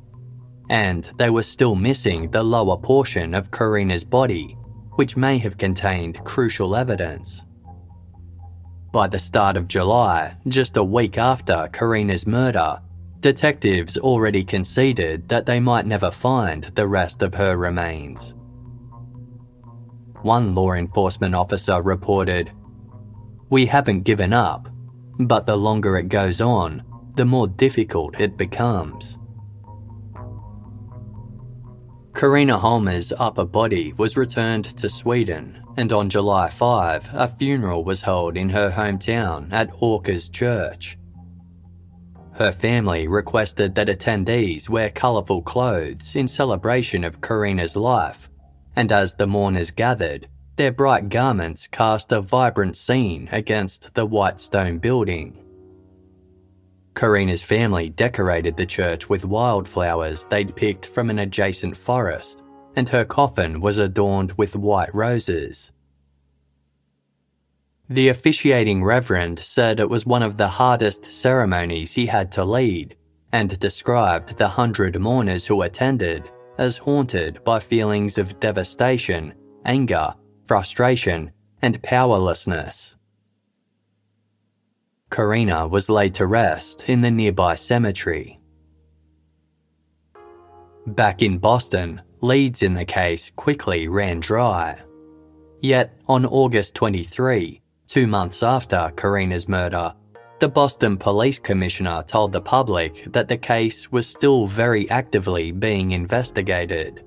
And 0.71 1.05
they 1.17 1.31
were 1.31 1.43
still 1.43 1.75
missing 1.75 2.31
the 2.31 2.43
lower 2.43 2.77
portion 2.77 3.35
of 3.35 3.51
Karina's 3.51 4.05
body, 4.05 4.57
which 4.93 5.17
may 5.17 5.39
have 5.39 5.59
contained 5.59 6.25
crucial 6.25 6.77
evidence. 6.77 7.45
By 8.93 9.09
the 9.09 9.19
start 9.19 9.57
of 9.57 9.69
July, 9.69 10.37
just 10.49 10.77
a 10.77 10.85
week 10.85 11.17
after 11.17 11.69
Karina's 11.73 12.27
murder, 12.27 12.81
detectives 13.21 13.97
already 13.97 14.45
conceded 14.45 15.29
that 15.29 15.47
they 15.47 15.61
might 15.61 15.87
never 15.87 16.11
find 16.11 16.65
the 16.65 16.87
rest 16.87 17.23
of 17.23 17.35
her 17.35 17.57
remains. 17.57 18.35
One 20.23 20.55
law 20.55 20.73
enforcement 20.73 21.35
officer 21.35 21.81
reported, 21.81 22.53
We 23.49 23.67
haven't 23.67 24.03
given 24.03 24.33
up, 24.33 24.69
but 25.19 25.47
the 25.47 25.57
longer 25.57 25.97
it 25.97 26.09
goes 26.09 26.41
on, 26.41 26.83
the 27.15 27.25
more 27.25 27.49
difficult 27.49 28.21
it 28.21 28.37
becomes. 28.37 29.19
Karina 32.23 32.57
Holmer's 32.57 33.13
upper 33.19 33.45
body 33.45 33.95
was 33.95 34.17
returned 34.17 34.77
to 34.77 34.89
Sweden 34.89 35.61
and 35.77 35.93
on 35.93 36.09
July 36.09 36.51
5, 36.51 37.11
a 37.15 37.27
funeral 37.27 37.83
was 37.83 38.03
held 38.03 38.37
in 38.37 38.49
her 38.51 38.71
hometown 38.71 39.53
at 39.53 39.73
Åkers 39.73 40.31
Church. 40.31 40.97
Her 42.35 42.53
family 42.53 43.09
requested 43.09 43.75
that 43.75 43.89
attendees 43.89 44.69
wear 44.69 44.89
colourful 44.89 45.43
clothes 45.43 46.15
in 46.15 46.29
celebration 46.29 47.03
of 47.03 47.21
Karina's 47.21 47.75
life, 47.75 48.31
and 48.77 48.93
as 48.93 49.15
the 49.15 49.27
mourners 49.27 49.73
gathered, 49.73 50.29
their 50.55 50.71
bright 50.71 51.09
garments 51.09 51.67
cast 51.67 52.13
a 52.13 52.21
vibrant 52.21 52.77
scene 52.77 53.29
against 53.33 53.95
the 53.95 54.07
white 54.07 54.39
stone 54.39 54.79
building. 54.79 55.42
Karina's 56.95 57.43
family 57.43 57.89
decorated 57.89 58.57
the 58.57 58.67
church 58.67 59.09
with 59.09 59.25
wildflowers 59.25 60.25
they'd 60.27 60.55
picked 60.55 60.87
from 60.87 61.11
an 61.11 61.19
adjacent 61.19 61.77
forest 61.77 62.43
and 62.77 62.89
her 62.89 63.05
coffin 63.05 63.61
was 63.61 63.79
adorned 63.79 64.33
with 64.33 64.57
white 64.57 64.95
roses. 64.95 65.73
The 67.89 68.09
officiating 68.09 68.83
reverend 68.85 69.39
said 69.39 69.79
it 69.79 69.91
was 69.91 70.07
one 70.07 70.23
of 70.23 70.37
the 70.37 70.49
hardest 70.49 71.05
ceremonies 71.05 71.93
he 71.93 72.07
had 72.07 72.33
to 72.33 72.45
lead 72.45 72.97
and 73.33 73.59
described 73.59 74.37
the 74.37 74.49
hundred 74.49 74.99
mourners 75.01 75.47
who 75.47 75.63
attended 75.63 76.31
as 76.59 76.79
haunted 76.79 77.43
by 77.45 77.59
feelings 77.59 78.19
of 78.19 78.39
devastation, 78.41 79.35
anger, 79.65 80.15
frustration, 80.45 81.33
and 81.61 81.83
powerlessness. 81.83 82.97
Karina 85.13 85.69
was 85.69 85.91
laid 85.91 86.15
to 86.15 86.27
rest 86.27 86.89
in 86.89 87.03
the 87.03 87.11
nearby 87.11 87.55
cemetery. 87.55 88.41
Back 90.87 91.21
in 91.21 91.37
Boston, 91.37 92.01
leads 92.23 92.63
in 92.63 92.73
the 92.73 92.87
case 92.87 93.31
quickly 93.37 93.89
ran 93.89 94.21
dry. 94.21 94.81
Yet, 95.61 95.93
on 96.09 96.25
August 96.25 96.75
23, 96.77 97.61
two 97.87 98.07
months 98.07 98.43
after 98.43 98.91
Karina's 98.97 99.49
murder, 99.49 99.93
the 100.41 100.49
Boston 100.49 100.97
Police 100.97 101.39
Commissioner 101.39 102.03
told 102.05 102.33
the 102.33 102.41
public 102.41 103.05
that 103.13 103.29
the 103.29 103.37
case 103.37 103.93
was 103.93 104.09
still 104.09 104.47
very 104.47 104.89
actively 104.89 105.53
being 105.53 105.91
investigated. 105.91 107.05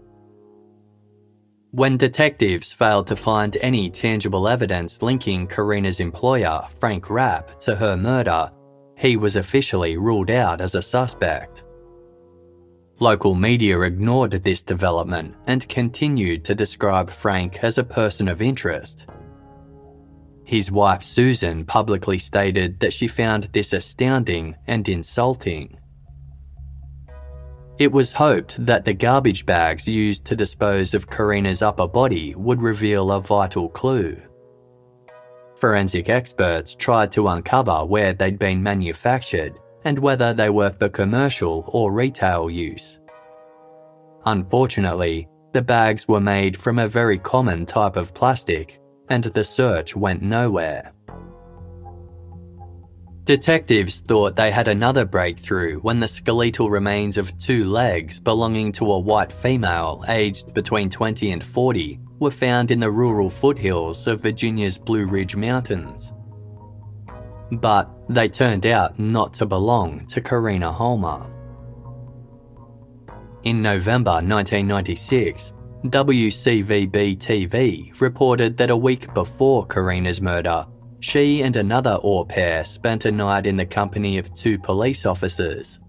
When 1.76 1.98
detectives 1.98 2.72
failed 2.72 3.06
to 3.08 3.18
find 3.18 3.58
any 3.58 3.90
tangible 3.90 4.48
evidence 4.48 5.02
linking 5.02 5.46
Karina's 5.46 6.00
employer, 6.00 6.66
Frank 6.80 7.10
Rapp, 7.10 7.60
to 7.60 7.76
her 7.76 7.98
murder, 7.98 8.50
he 8.98 9.18
was 9.18 9.36
officially 9.36 9.98
ruled 9.98 10.32
out 10.32 10.62
as 10.62 10.76
a 10.76 10.82
suspect. 10.82 11.66
Local 13.02 13.36
media 13.36 13.82
ignored 13.82 14.32
this 14.32 14.64
development 14.64 15.36
and 15.48 15.68
continued 15.68 16.46
to 16.46 16.56
describe 16.56 17.10
Frank 17.10 17.62
as 17.62 17.78
a 17.78 17.84
person 17.84 18.30
of 18.30 18.42
interest. 18.42 19.08
His 20.46 20.72
wife 20.72 21.04
Susan 21.04 21.66
publicly 21.66 22.20
stated 22.20 22.80
that 22.80 22.94
she 22.94 23.10
found 23.10 23.50
this 23.52 23.74
astounding 23.74 24.56
and 24.66 24.88
insulting. 24.88 25.78
It 27.78 27.92
was 27.92 28.14
hoped 28.14 28.66
that 28.66 28.86
the 28.86 28.94
garbage 28.94 29.46
bags 29.46 29.86
used 29.86 30.24
to 30.26 30.36
dispose 30.36 30.94
of 30.94 31.10
Karina's 31.10 31.62
upper 31.62 31.88
body 31.88 32.34
would 32.36 32.62
reveal 32.62 33.12
a 33.12 33.20
vital 33.20 33.68
clue. 33.68 34.18
Forensic 35.58 36.08
experts 36.08 36.74
tried 36.74 37.12
to 37.14 37.28
uncover 37.28 37.84
where 37.84 38.14
they'd 38.14 38.40
been 38.40 38.64
manufactured 38.64 39.60
and 39.84 40.00
whether 40.00 40.34
they 40.34 40.50
were 40.50 40.70
for 40.70 40.88
commercial 40.88 41.66
or 41.68 41.92
retail 41.92 42.50
use. 42.50 43.00
Unfortunately, 44.26 45.28
the 45.52 45.62
bags 45.62 46.08
were 46.08 46.22
made 46.22 46.58
from 46.58 46.80
a 46.80 46.88
very 46.88 47.20
common 47.20 47.66
type 47.66 47.98
of 47.98 48.14
plastic, 48.14 48.80
and 49.10 49.24
the 49.26 49.44
search 49.44 49.96
went 49.96 50.22
nowhere. 50.22 50.94
Detectives 53.26 54.02
thought 54.02 54.36
they 54.36 54.52
had 54.52 54.68
another 54.68 55.04
breakthrough 55.04 55.80
when 55.80 56.00
the 56.00 56.08
skeletal 56.08 56.70
remains 56.70 57.18
of 57.18 57.36
two 57.40 57.66
legs 57.66 58.20
belonging 58.20 58.72
to 58.74 58.92
a 58.92 59.00
white 59.00 59.34
female 59.34 60.06
aged 60.08 60.54
between 60.54 60.92
20 60.92 61.32
and 61.32 61.44
40 61.44 62.00
were 62.20 62.30
found 62.30 62.70
in 62.70 62.80
the 62.80 62.92
rural 62.92 63.32
foothills 63.32 64.06
of 64.06 64.22
Virginia's 64.22 64.78
Blue 64.78 65.08
Ridge 65.08 65.36
Mountains. 65.36 66.14
But 67.52 67.90
they 68.10 68.30
turned 68.30 68.68
out 68.68 69.00
not 69.00 69.34
to 69.36 69.48
belong 69.48 70.06
to 70.08 70.22
Karina 70.22 70.72
Holmer. 70.72 71.26
In 73.42 73.60
November 73.60 74.22
1996, 74.22 75.52
WCVB 75.86 77.18
TV 77.18 78.00
reported 78.00 78.56
that 78.58 78.70
a 78.70 78.78
week 78.78 79.12
before 79.16 79.66
Karina's 79.66 80.22
murder, 80.22 80.68
she 81.06 81.44
and 81.44 81.56
another 81.56 82.00
au 82.02 82.26
pair 82.26 82.66
spent 82.66 83.06
a 83.06 83.12
night 83.12 83.46
in 83.46 83.56
the 83.56 83.66
company 83.66 84.18
of 84.18 84.34
two 84.34 84.58
police 84.58 85.06
officers. 85.06 85.80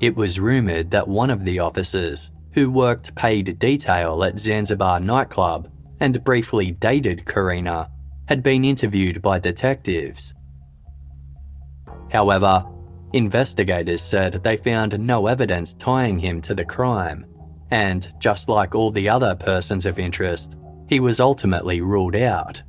It 0.00 0.16
was 0.16 0.40
rumoured 0.40 0.90
that 0.92 1.06
one 1.06 1.28
of 1.28 1.44
the 1.44 1.58
officers, 1.58 2.30
who 2.54 2.70
worked 2.70 3.14
paid 3.14 3.58
detail 3.58 4.24
at 4.24 4.38
Zanzibar 4.38 5.00
nightclub 5.00 5.70
and 6.00 6.24
briefly 6.24 6.70
dated 6.70 7.26
Karina, 7.26 7.90
had 8.26 8.42
been 8.42 8.64
interviewed 8.64 9.20
by 9.20 9.38
detectives. 9.38 10.32
However, 12.10 12.64
investigators 13.12 14.00
said 14.00 14.42
they 14.42 14.56
found 14.56 14.98
no 14.98 15.26
evidence 15.26 15.74
tying 15.74 16.18
him 16.18 16.40
to 16.40 16.54
the 16.54 16.64
crime, 16.64 17.26
and 17.70 18.10
just 18.18 18.48
like 18.48 18.74
all 18.74 18.90
the 18.90 19.10
other 19.10 19.34
persons 19.34 19.84
of 19.84 19.98
interest, 19.98 20.56
he 20.88 21.00
was 21.00 21.20
ultimately 21.20 21.82
ruled 21.82 22.16
out. 22.16 22.62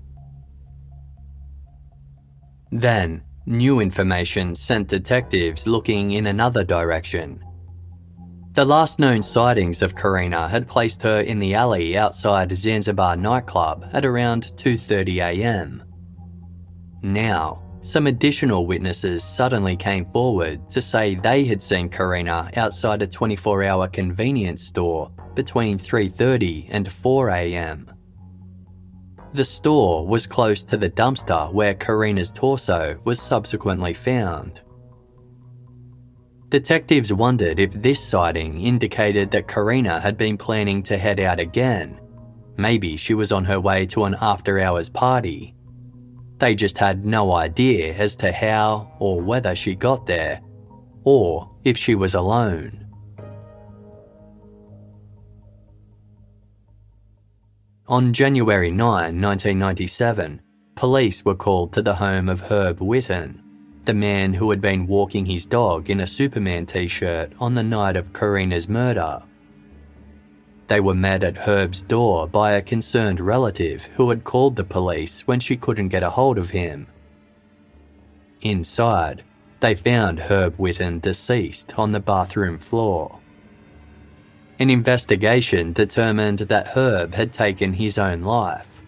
Then, 2.76 3.24
new 3.46 3.80
information 3.80 4.54
sent 4.54 4.90
detectives 4.90 5.66
looking 5.66 6.12
in 6.12 6.28
another 6.28 6.66
direction. 6.66 7.42
The 8.52 8.66
last 8.66 9.00
known 9.00 9.24
sightings 9.24 9.82
of 9.82 9.96
Karina 9.96 10.50
had 10.50 10.68
placed 10.68 11.02
her 11.04 11.22
in 11.22 11.40
the 11.40 11.54
alley 11.54 11.98
outside 11.98 12.56
Zanzibar 12.56 13.16
nightclub 13.16 13.90
at 13.94 14.04
around 14.04 14.52
2:30 14.58 15.24
a.m. 15.24 15.84
Now, 17.02 17.62
some 17.80 18.08
additional 18.08 18.68
witnesses 18.68 19.24
suddenly 19.24 19.78
came 19.78 20.04
forward 20.04 20.68
to 20.72 20.82
say 20.82 21.16
they 21.16 21.46
had 21.46 21.62
seen 21.62 21.88
Karina 21.88 22.50
outside 22.58 23.02
a 23.02 23.08
24-hour 23.08 23.88
convenience 23.88 24.68
store 24.68 25.12
between 25.34 25.78
3:30 25.78 26.68
and 26.72 26.92
4 26.92 27.30
a.m. 27.30 27.95
The 29.36 29.44
store 29.44 30.08
was 30.08 30.26
close 30.26 30.64
to 30.64 30.78
the 30.78 30.90
dumpster 30.90 31.52
where 31.52 31.74
Karina's 31.74 32.32
torso 32.32 32.98
was 33.04 33.22
subsequently 33.22 33.94
found. 33.94 34.62
Detectives 36.48 37.12
wondered 37.12 37.60
if 37.60 37.74
this 37.74 38.02
sighting 38.02 38.62
indicated 38.62 39.32
that 39.32 39.50
Karina 39.50 40.00
had 40.00 40.18
been 40.18 40.38
planning 40.38 40.82
to 40.84 40.98
head 40.98 41.20
out 41.20 41.42
again. 41.42 42.00
Maybe 42.56 42.96
she 42.96 43.14
was 43.14 43.34
on 43.34 43.44
her 43.44 43.60
way 43.60 43.86
to 43.88 44.06
an 44.06 44.16
after 44.22 44.62
hours 44.62 44.88
party. 44.88 45.54
They 46.38 46.56
just 46.56 46.78
had 46.78 47.04
no 47.04 47.34
idea 47.34 47.94
as 47.94 48.16
to 48.18 48.32
how 48.32 48.96
or 49.00 49.20
whether 49.20 49.54
she 49.54 49.76
got 49.76 50.06
there, 50.06 50.40
or 51.04 51.52
if 51.66 51.76
she 51.76 51.94
was 51.94 52.16
alone. 52.16 52.85
On 57.88 58.14
January 58.14 58.72
9, 58.72 59.22
1997, 59.22 60.42
police 60.74 61.24
were 61.24 61.36
called 61.36 61.72
to 61.74 61.84
the 61.84 61.94
home 61.94 62.28
of 62.28 62.42
Herb 62.42 62.80
Whitten, 62.80 63.44
the 63.84 63.94
man 63.94 64.34
who 64.34 64.50
had 64.50 64.60
been 64.60 64.88
walking 64.88 65.28
his 65.28 65.46
dog 65.46 65.88
in 65.92 66.00
a 66.00 66.08
Superman 66.08 66.66
t 66.66 66.88
shirt 66.88 67.32
on 67.40 67.54
the 67.54 67.62
night 67.62 67.96
of 67.96 68.12
Karina's 68.12 68.68
murder. 68.68 69.22
They 70.66 70.80
were 70.80 70.96
met 70.96 71.24
at 71.24 71.38
Herb's 71.38 71.84
door 71.84 72.28
by 72.28 72.54
a 72.54 72.62
concerned 72.64 73.20
relative 73.20 73.86
who 73.94 74.10
had 74.10 74.24
called 74.24 74.56
the 74.56 74.64
police 74.64 75.22
when 75.28 75.40
she 75.40 75.56
couldn't 75.56 75.90
get 75.90 76.02
a 76.02 76.10
hold 76.10 76.40
of 76.40 76.50
him. 76.50 76.88
Inside, 78.42 79.24
they 79.60 79.76
found 79.76 80.22
Herb 80.22 80.58
Whitten 80.58 81.02
deceased 81.02 81.78
on 81.78 81.92
the 81.92 82.00
bathroom 82.00 82.58
floor. 82.58 83.20
An 84.58 84.70
investigation 84.70 85.74
determined 85.74 86.40
that 86.40 86.70
Herb 86.70 87.14
had 87.14 87.34
taken 87.34 87.74
his 87.74 87.98
own 87.98 88.22
life. 88.22 88.82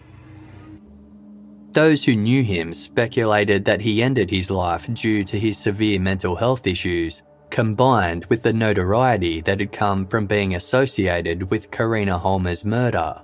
Those 1.72 2.04
who 2.04 2.16
knew 2.16 2.42
him 2.42 2.72
speculated 2.72 3.66
that 3.66 3.82
he 3.82 4.02
ended 4.02 4.30
his 4.30 4.50
life 4.50 4.92
due 4.94 5.24
to 5.24 5.38
his 5.38 5.58
severe 5.58 6.00
mental 6.00 6.36
health 6.36 6.66
issues, 6.66 7.22
combined 7.50 8.24
with 8.26 8.42
the 8.42 8.52
notoriety 8.52 9.42
that 9.42 9.60
had 9.60 9.70
come 9.70 10.06
from 10.06 10.26
being 10.26 10.54
associated 10.54 11.50
with 11.50 11.70
Karina 11.70 12.16
Holmer's 12.16 12.64
murder. 12.64 13.20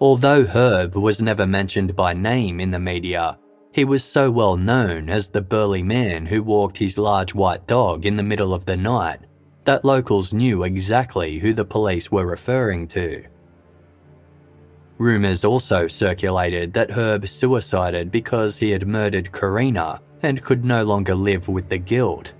Although 0.00 0.44
Herb 0.44 0.94
was 0.94 1.20
never 1.20 1.46
mentioned 1.46 1.96
by 1.96 2.12
name 2.12 2.60
in 2.60 2.70
the 2.70 2.78
media, 2.78 3.36
he 3.72 3.84
was 3.84 4.04
so 4.04 4.30
well 4.30 4.56
known 4.56 5.10
as 5.10 5.28
the 5.28 5.42
burly 5.42 5.82
man 5.82 6.26
who 6.26 6.40
walked 6.44 6.78
his 6.78 6.96
large 6.96 7.34
white 7.34 7.66
dog 7.66 8.06
in 8.06 8.16
the 8.16 8.22
middle 8.22 8.54
of 8.54 8.64
the 8.64 8.76
night 8.76 9.27
that 9.68 9.84
locals 9.84 10.32
knew 10.32 10.62
exactly 10.62 11.40
who 11.40 11.52
the 11.52 11.62
police 11.62 12.10
were 12.10 12.24
referring 12.24 12.88
to. 12.88 13.22
Rumours 14.96 15.44
also 15.44 15.86
circulated 15.86 16.72
that 16.72 16.92
Herb 16.92 17.28
suicided 17.28 18.10
because 18.10 18.56
he 18.56 18.70
had 18.70 18.88
murdered 18.88 19.30
Karina 19.30 20.00
and 20.22 20.42
could 20.42 20.64
no 20.64 20.84
longer 20.84 21.14
live 21.14 21.50
with 21.50 21.68
the 21.68 21.76
guilt. 21.76 22.32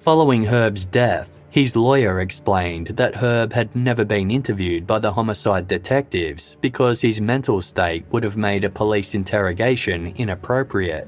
Following 0.00 0.46
Herb's 0.46 0.84
death, 0.84 1.40
his 1.48 1.76
lawyer 1.76 2.18
explained 2.18 2.88
that 2.88 3.14
Herb 3.14 3.52
had 3.52 3.76
never 3.76 4.04
been 4.04 4.32
interviewed 4.32 4.84
by 4.84 4.98
the 4.98 5.12
homicide 5.12 5.68
detectives 5.68 6.56
because 6.60 7.00
his 7.00 7.20
mental 7.20 7.62
state 7.62 8.04
would 8.10 8.24
have 8.24 8.36
made 8.36 8.64
a 8.64 8.68
police 8.68 9.14
interrogation 9.14 10.08
inappropriate. 10.16 11.06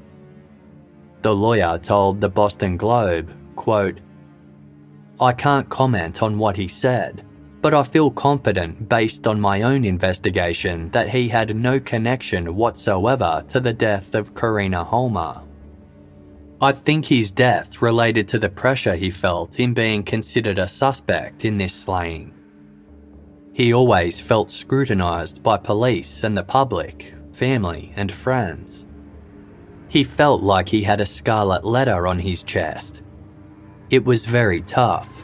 The 1.23 1.35
lawyer 1.35 1.77
told 1.77 2.21
the 2.21 2.29
Boston 2.29 2.77
Globe 2.77 3.33
quote, 3.57 3.99
I 5.19 5.33
can't 5.33 5.67
comment 5.67 6.23
on 6.23 6.37
what 6.37 6.55
he 6.55 6.69
said. 6.69 7.25
but 7.61 7.73
I 7.73 7.83
feel 7.83 8.11
confident 8.11 8.87
based 8.87 9.27
on 9.27 9.41
my 9.41 9.63
own 9.63 9.83
investigation 9.83 10.89
that 10.91 11.09
he 11.09 11.27
had 11.27 11.55
no 11.55 11.79
connection 11.79 12.55
whatsoever 12.55 13.43
to 13.49 13.59
the 13.59 13.73
death 13.73 14.15
of 14.15 14.35
Karina 14.35 14.83
Holmer. 14.83 15.41
I 16.61 16.71
think 16.71 17.05
his 17.05 17.31
death 17.31 17.81
related 17.81 18.27
to 18.29 18.39
the 18.39 18.49
pressure 18.49 18.95
he 18.95 19.09
felt 19.09 19.59
in 19.59 19.73
being 19.73 20.03
considered 20.03 20.59
a 20.59 20.67
suspect 20.67 21.45
in 21.45 21.57
this 21.57 21.73
slaying. 21.73 22.33
He 23.53 23.73
always 23.73 24.19
felt 24.19 24.51
scrutinised 24.51 25.43
by 25.43 25.57
police 25.57 26.23
and 26.23 26.37
the 26.37 26.43
public, 26.43 27.15
family, 27.33 27.91
and 27.95 28.11
friends. 28.11 28.85
He 29.89 30.03
felt 30.03 30.41
like 30.41 30.69
he 30.69 30.83
had 30.83 31.01
a 31.01 31.05
scarlet 31.05 31.65
letter 31.65 32.07
on 32.07 32.19
his 32.19 32.43
chest. 32.43 33.01
It 33.89 34.03
was 34.03 34.25
very 34.25 34.61
tough. 34.61 35.23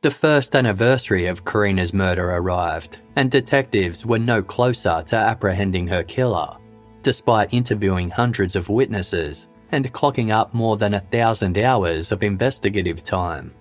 The 0.00 0.10
first 0.10 0.56
anniversary 0.56 1.26
of 1.26 1.44
Karina's 1.44 1.92
murder 1.92 2.30
arrived, 2.30 2.98
and 3.16 3.30
detectives 3.30 4.06
were 4.06 4.18
no 4.18 4.42
closer 4.42 5.02
to 5.06 5.16
apprehending 5.16 5.88
her 5.88 6.02
killer, 6.02 6.56
despite 7.02 7.52
interviewing 7.52 8.08
hundreds 8.08 8.56
of 8.56 8.70
witnesses 8.70 9.48
and 9.70 9.92
clocking 9.92 10.30
up 10.30 10.54
more 10.54 10.78
than 10.78 10.94
a 10.94 11.00
thousand 11.00 11.58
hours 11.58 12.10
of 12.10 12.22
investigative 12.22 13.04
time. 13.04 13.52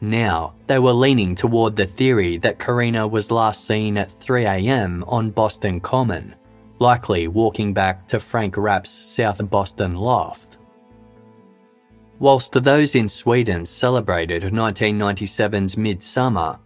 Now, 0.00 0.54
they 0.66 0.78
were 0.78 0.92
leaning 0.92 1.34
toward 1.34 1.74
the 1.74 1.86
theory 1.86 2.36
that 2.38 2.58
Karina 2.58 3.08
was 3.08 3.30
last 3.30 3.64
seen 3.64 3.96
at 3.96 4.08
3am 4.08 5.04
on 5.06 5.30
Boston 5.30 5.80
Common, 5.80 6.34
likely 6.82 7.28
walking 7.28 7.72
back 7.72 8.08
to 8.08 8.18
Frank 8.18 8.56
Rapp's 8.56 8.90
South 8.90 9.48
Boston 9.48 9.94
loft. 9.94 10.58
Whilst 12.18 12.52
those 12.52 12.96
in 12.96 13.08
Sweden 13.08 13.64
celebrated 13.64 14.42
1997's 14.42 15.76
Midsummer, 15.76 16.58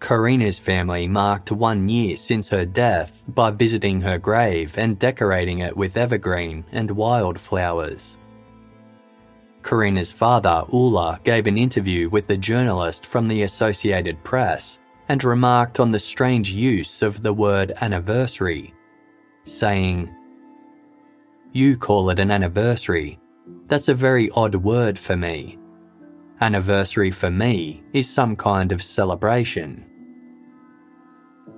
Karina's 0.00 0.58
family 0.58 1.06
marked 1.06 1.52
one 1.52 1.86
year 1.86 2.16
since 2.16 2.48
her 2.48 2.64
death 2.64 3.24
by 3.28 3.50
visiting 3.50 4.00
her 4.00 4.16
grave 4.16 4.78
and 4.78 4.98
decorating 4.98 5.58
it 5.58 5.76
with 5.76 5.98
evergreen 5.98 6.64
and 6.72 6.90
wildflowers. 6.90 8.16
Karina's 9.62 10.12
father, 10.12 10.64
Olle, 10.72 11.18
gave 11.24 11.46
an 11.46 11.58
interview 11.58 12.08
with 12.08 12.30
a 12.30 12.38
journalist 12.38 13.04
from 13.04 13.28
the 13.28 13.42
Associated 13.42 14.24
Press 14.24 14.78
and 15.10 15.22
remarked 15.22 15.78
on 15.78 15.90
the 15.90 15.98
strange 15.98 16.52
use 16.52 17.02
of 17.02 17.22
the 17.22 17.34
word 17.34 17.72
anniversary, 17.82 18.72
saying, 19.48 20.14
You 21.52 21.76
call 21.76 22.10
it 22.10 22.20
an 22.20 22.30
anniversary, 22.30 23.18
that's 23.66 23.88
a 23.88 23.94
very 23.94 24.30
odd 24.30 24.54
word 24.54 24.98
for 24.98 25.16
me. 25.16 25.58
Anniversary 26.40 27.10
for 27.10 27.30
me 27.30 27.82
is 27.92 28.08
some 28.08 28.36
kind 28.36 28.72
of 28.72 28.82
celebration. 28.82 29.84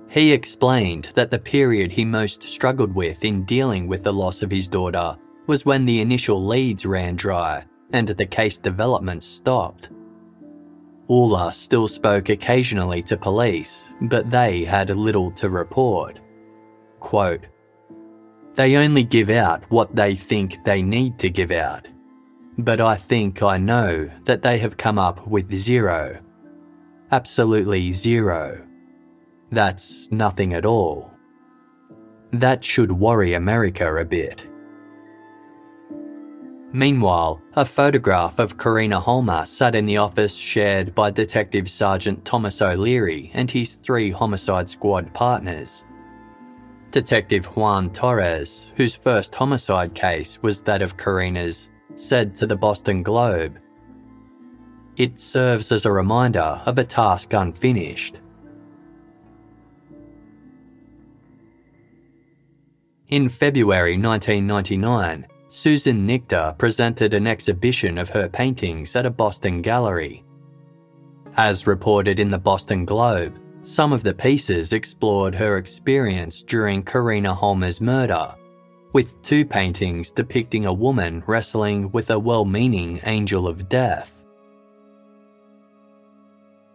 He 0.09 0.33
explained 0.33 1.11
that 1.15 1.31
the 1.31 1.39
period 1.39 1.91
he 1.91 2.03
most 2.03 2.43
struggled 2.43 2.93
with 2.93 3.23
in 3.23 3.45
dealing 3.45 3.87
with 3.87 4.03
the 4.03 4.11
loss 4.11 4.41
of 4.41 4.51
his 4.51 4.67
daughter 4.67 5.17
was 5.47 5.65
when 5.65 5.85
the 5.85 6.01
initial 6.01 6.45
leads 6.45 6.85
ran 6.85 7.15
dry 7.15 7.63
and 7.93 8.07
the 8.07 8.25
case 8.25 8.57
development 8.57 9.23
stopped. 9.23 9.89
Olle 11.07 11.51
still 11.51 11.87
spoke 11.87 12.29
occasionally 12.29 13.01
to 13.03 13.17
police, 13.17 13.85
but 14.01 14.29
they 14.29 14.63
had 14.63 14.89
little 14.89 15.31
to 15.31 15.49
report. 15.49 16.19
Quote, 16.99 17.47
they 18.55 18.75
only 18.75 19.03
give 19.03 19.29
out 19.29 19.63
what 19.69 19.95
they 19.95 20.15
think 20.15 20.63
they 20.63 20.81
need 20.81 21.17
to 21.19 21.29
give 21.29 21.51
out. 21.51 21.87
But 22.57 22.81
I 22.81 22.95
think 22.95 23.41
I 23.41 23.57
know 23.57 24.09
that 24.23 24.41
they 24.41 24.59
have 24.59 24.77
come 24.77 24.99
up 24.99 25.25
with 25.25 25.53
zero. 25.53 26.19
Absolutely 27.11 27.91
zero. 27.93 28.65
That's 29.49 30.11
nothing 30.11 30.53
at 30.53 30.65
all. 30.65 31.11
That 32.31 32.63
should 32.63 32.91
worry 32.91 33.33
America 33.33 33.95
a 33.95 34.05
bit. 34.05 34.47
Meanwhile, 36.73 37.41
a 37.55 37.65
photograph 37.65 38.39
of 38.39 38.57
Karina 38.57 39.01
Holmer 39.01 39.45
sat 39.45 39.75
in 39.75 39.85
the 39.85 39.97
office 39.97 40.35
shared 40.35 40.95
by 40.95 41.11
Detective 41.11 41.69
Sergeant 41.69 42.23
Thomas 42.23 42.61
O'Leary 42.61 43.29
and 43.33 43.51
his 43.51 43.73
three 43.73 44.09
homicide 44.09 44.69
squad 44.69 45.13
partners. 45.13 45.83
Detective 46.91 47.45
Juan 47.55 47.89
Torres, 47.91 48.67
whose 48.75 48.95
first 48.95 49.33
homicide 49.33 49.95
case 49.95 50.41
was 50.41 50.61
that 50.63 50.81
of 50.81 50.97
Karina's, 50.97 51.69
said 51.95 52.35
to 52.35 52.45
the 52.45 52.55
Boston 52.55 53.01
Globe 53.01 53.57
It 54.97 55.19
serves 55.19 55.71
as 55.71 55.85
a 55.85 55.91
reminder 55.91 56.61
of 56.65 56.77
a 56.77 56.83
task 56.83 57.31
unfinished. 57.33 58.19
In 63.07 63.29
February 63.29 63.97
1999, 63.97 65.27
Susan 65.47 66.07
Nichter 66.07 66.57
presented 66.57 67.13
an 67.13 67.27
exhibition 67.27 67.97
of 67.97 68.09
her 68.09 68.29
paintings 68.29 68.95
at 68.95 69.05
a 69.05 69.09
Boston 69.09 69.61
gallery. 69.61 70.23
As 71.35 71.67
reported 71.67 72.19
in 72.19 72.29
the 72.29 72.37
Boston 72.37 72.85
Globe, 72.85 73.37
some 73.63 73.93
of 73.93 74.03
the 74.03 74.13
pieces 74.13 74.73
explored 74.73 75.35
her 75.35 75.57
experience 75.57 76.41
during 76.41 76.83
Karina 76.83 77.33
Holmer's 77.33 77.79
murder, 77.79 78.33
with 78.93 79.21
two 79.21 79.45
paintings 79.45 80.11
depicting 80.11 80.65
a 80.65 80.73
woman 80.73 81.23
wrestling 81.27 81.91
with 81.91 82.09
a 82.09 82.19
well 82.19 82.45
meaning 82.45 82.99
angel 83.05 83.47
of 83.47 83.69
death. 83.69 84.23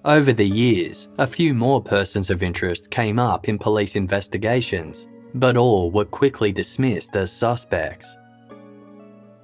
Over 0.05 0.33
the 0.33 0.47
years, 0.47 1.09
a 1.19 1.27
few 1.27 1.53
more 1.53 1.83
persons 1.83 2.31
of 2.31 2.43
interest 2.43 2.91
came 2.91 3.19
up 3.19 3.49
in 3.49 3.59
police 3.59 3.97
investigations, 3.97 5.09
but 5.35 5.57
all 5.57 5.91
were 5.91 6.05
quickly 6.05 6.53
dismissed 6.53 7.17
as 7.17 7.33
suspects. 7.33 8.17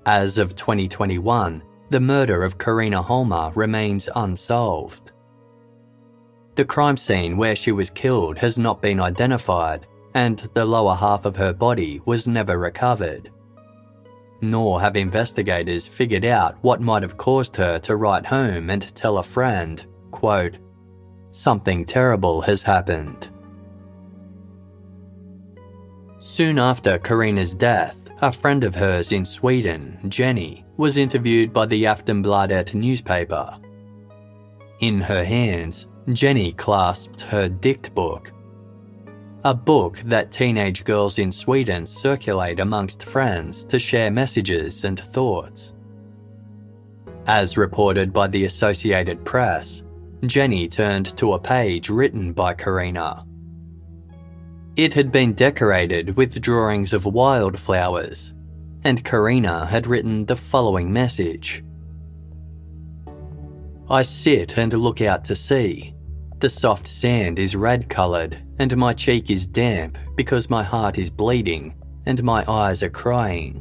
As 0.07 0.39
of 0.39 0.55
2021, 0.55 1.63
the 1.91 2.01
murder 2.01 2.43
of 2.43 2.59
Karina 2.59 3.03
Holmer 3.03 3.51
remains 3.55 4.09
unsolved. 4.15 5.12
The 6.55 6.65
crime 6.65 6.99
scene 6.99 7.37
where 7.37 7.57
she 7.57 7.73
was 7.73 7.89
killed 7.89 8.39
has 8.39 8.59
not 8.59 8.83
been 8.83 9.01
identified, 9.01 9.87
and 10.15 10.39
the 10.53 10.67
lower 10.67 10.95
half 10.95 11.25
of 11.25 11.37
her 11.37 11.53
body 11.53 12.01
was 12.05 12.27
never 12.27 12.59
recovered. 12.59 13.31
Nor 14.43 14.81
have 14.81 14.97
investigators 14.97 15.87
figured 15.87 16.27
out 16.27 16.63
what 16.63 16.81
might 16.81 17.03
have 17.03 17.17
caused 17.17 17.57
her 17.57 17.79
to 17.81 17.97
write 17.97 18.27
home 18.27 18.69
and 18.69 18.95
tell 18.95 19.19
a 19.19 19.23
friend, 19.23 19.85
quote, 20.11 20.59
Something 21.31 21.87
terrible 21.87 22.43
has 22.43 22.63
happened. 22.63 23.31
Soon 26.21 26.59
after 26.59 26.99
Karina's 26.99 27.55
death, 27.55 28.11
a 28.21 28.31
friend 28.31 28.63
of 28.63 28.75
hers 28.75 29.13
in 29.13 29.25
Sweden, 29.25 29.99
Jenny, 30.09 30.65
was 30.77 30.99
interviewed 30.99 31.53
by 31.53 31.65
the 31.65 31.85
Aftonbladet 31.85 32.75
newspaper. 32.75 33.59
In 34.81 35.01
her 35.01 35.25
hands, 35.25 35.87
Jenny 36.11 36.53
clasped 36.53 37.21
her 37.21 37.49
dict 37.49 37.95
book, 37.95 38.33
a 39.45 39.55
book 39.55 39.99
that 39.99 40.33
teenage 40.33 40.85
girls 40.85 41.21
in 41.21 41.31
Sweden 41.31 41.87
circulate 41.87 42.59
amongst 42.59 43.05
friends 43.05 43.65
to 43.67 43.79
share 43.79 44.11
messages 44.11 44.85
and 44.85 44.99
thoughts. 44.99 45.75
As 47.27 47.57
reported 47.57 48.13
by 48.13 48.27
the 48.27 48.45
Associated 48.45 49.25
Press, 49.25 49.85
Jenny 50.27 50.67
turned 50.67 51.17
to 51.19 51.35
a 51.35 51.39
page 51.39 51.89
written 51.89 52.33
by 52.33 52.55
Karina. 52.55 53.25
It 54.75 54.95
had 54.95 55.13
been 55.13 55.35
decorated 55.35 56.17
with 56.17 56.41
drawings 56.41 56.93
of 56.93 57.07
wildflowers, 57.07 58.35
and 58.83 59.05
Karina 59.05 59.67
had 59.67 59.87
written 59.87 60.27
the 60.27 60.37
following 60.37 60.93
message 60.93 61.63
I 63.93 64.01
sit 64.01 64.57
and 64.57 64.73
look 64.73 65.03
out 65.03 65.23
to 65.27 65.37
sea. 65.37 65.95
The 66.39 66.49
soft 66.49 66.89
sand 66.89 67.39
is 67.39 67.55
red 67.55 67.91
coloured, 67.91 68.39
and 68.59 68.75
my 68.75 68.95
cheek 68.95 69.31
is 69.31 69.47
damp 69.47 69.99
because 70.17 70.49
my 70.49 70.63
heart 70.63 70.97
is 70.97 71.11
bleeding 71.11 71.75
and 72.07 72.23
my 72.23 72.43
eyes 72.51 72.83
are 72.83 72.89
crying. 72.89 73.57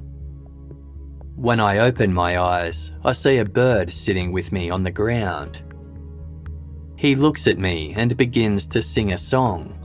When 1.36 1.59
I 1.59 1.79
open 1.79 2.13
my 2.13 2.39
eyes, 2.39 2.93
I 3.03 3.11
see 3.11 3.39
a 3.39 3.45
bird 3.45 3.89
sitting 3.89 4.32
with 4.32 4.53
me 4.53 4.69
on 4.69 4.84
the 4.84 4.89
ground. 4.89 5.63
He 6.95 7.13
looks 7.13 7.45
at 7.45 7.57
me 7.57 7.93
and 7.97 8.15
begins 8.15 8.67
to 8.67 8.82
sing 8.82 9.11
a 9.11 9.17
song. 9.17 9.77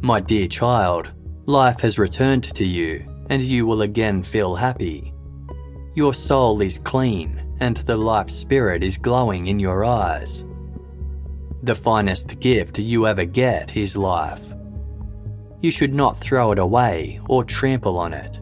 My 0.00 0.20
dear 0.20 0.46
child, 0.46 1.10
life 1.46 1.80
has 1.80 1.98
returned 1.98 2.44
to 2.54 2.64
you, 2.64 3.04
and 3.30 3.42
you 3.42 3.66
will 3.66 3.82
again 3.82 4.22
feel 4.22 4.54
happy. 4.54 5.12
Your 5.96 6.14
soul 6.14 6.60
is 6.60 6.78
clean, 6.78 7.45
and 7.60 7.76
the 7.78 7.96
life 7.96 8.30
spirit 8.30 8.82
is 8.82 8.96
glowing 8.96 9.46
in 9.46 9.58
your 9.58 9.84
eyes. 9.84 10.44
The 11.62 11.74
finest 11.74 12.38
gift 12.38 12.78
you 12.78 13.06
ever 13.06 13.24
get 13.24 13.76
is 13.76 13.96
life. 13.96 14.54
You 15.62 15.70
should 15.70 15.94
not 15.94 16.16
throw 16.16 16.52
it 16.52 16.58
away 16.58 17.18
or 17.28 17.42
trample 17.42 17.98
on 17.98 18.12
it, 18.12 18.40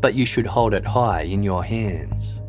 but 0.00 0.14
you 0.14 0.26
should 0.26 0.46
hold 0.46 0.74
it 0.74 0.84
high 0.84 1.22
in 1.22 1.42
your 1.42 1.64
hands. 1.64 2.41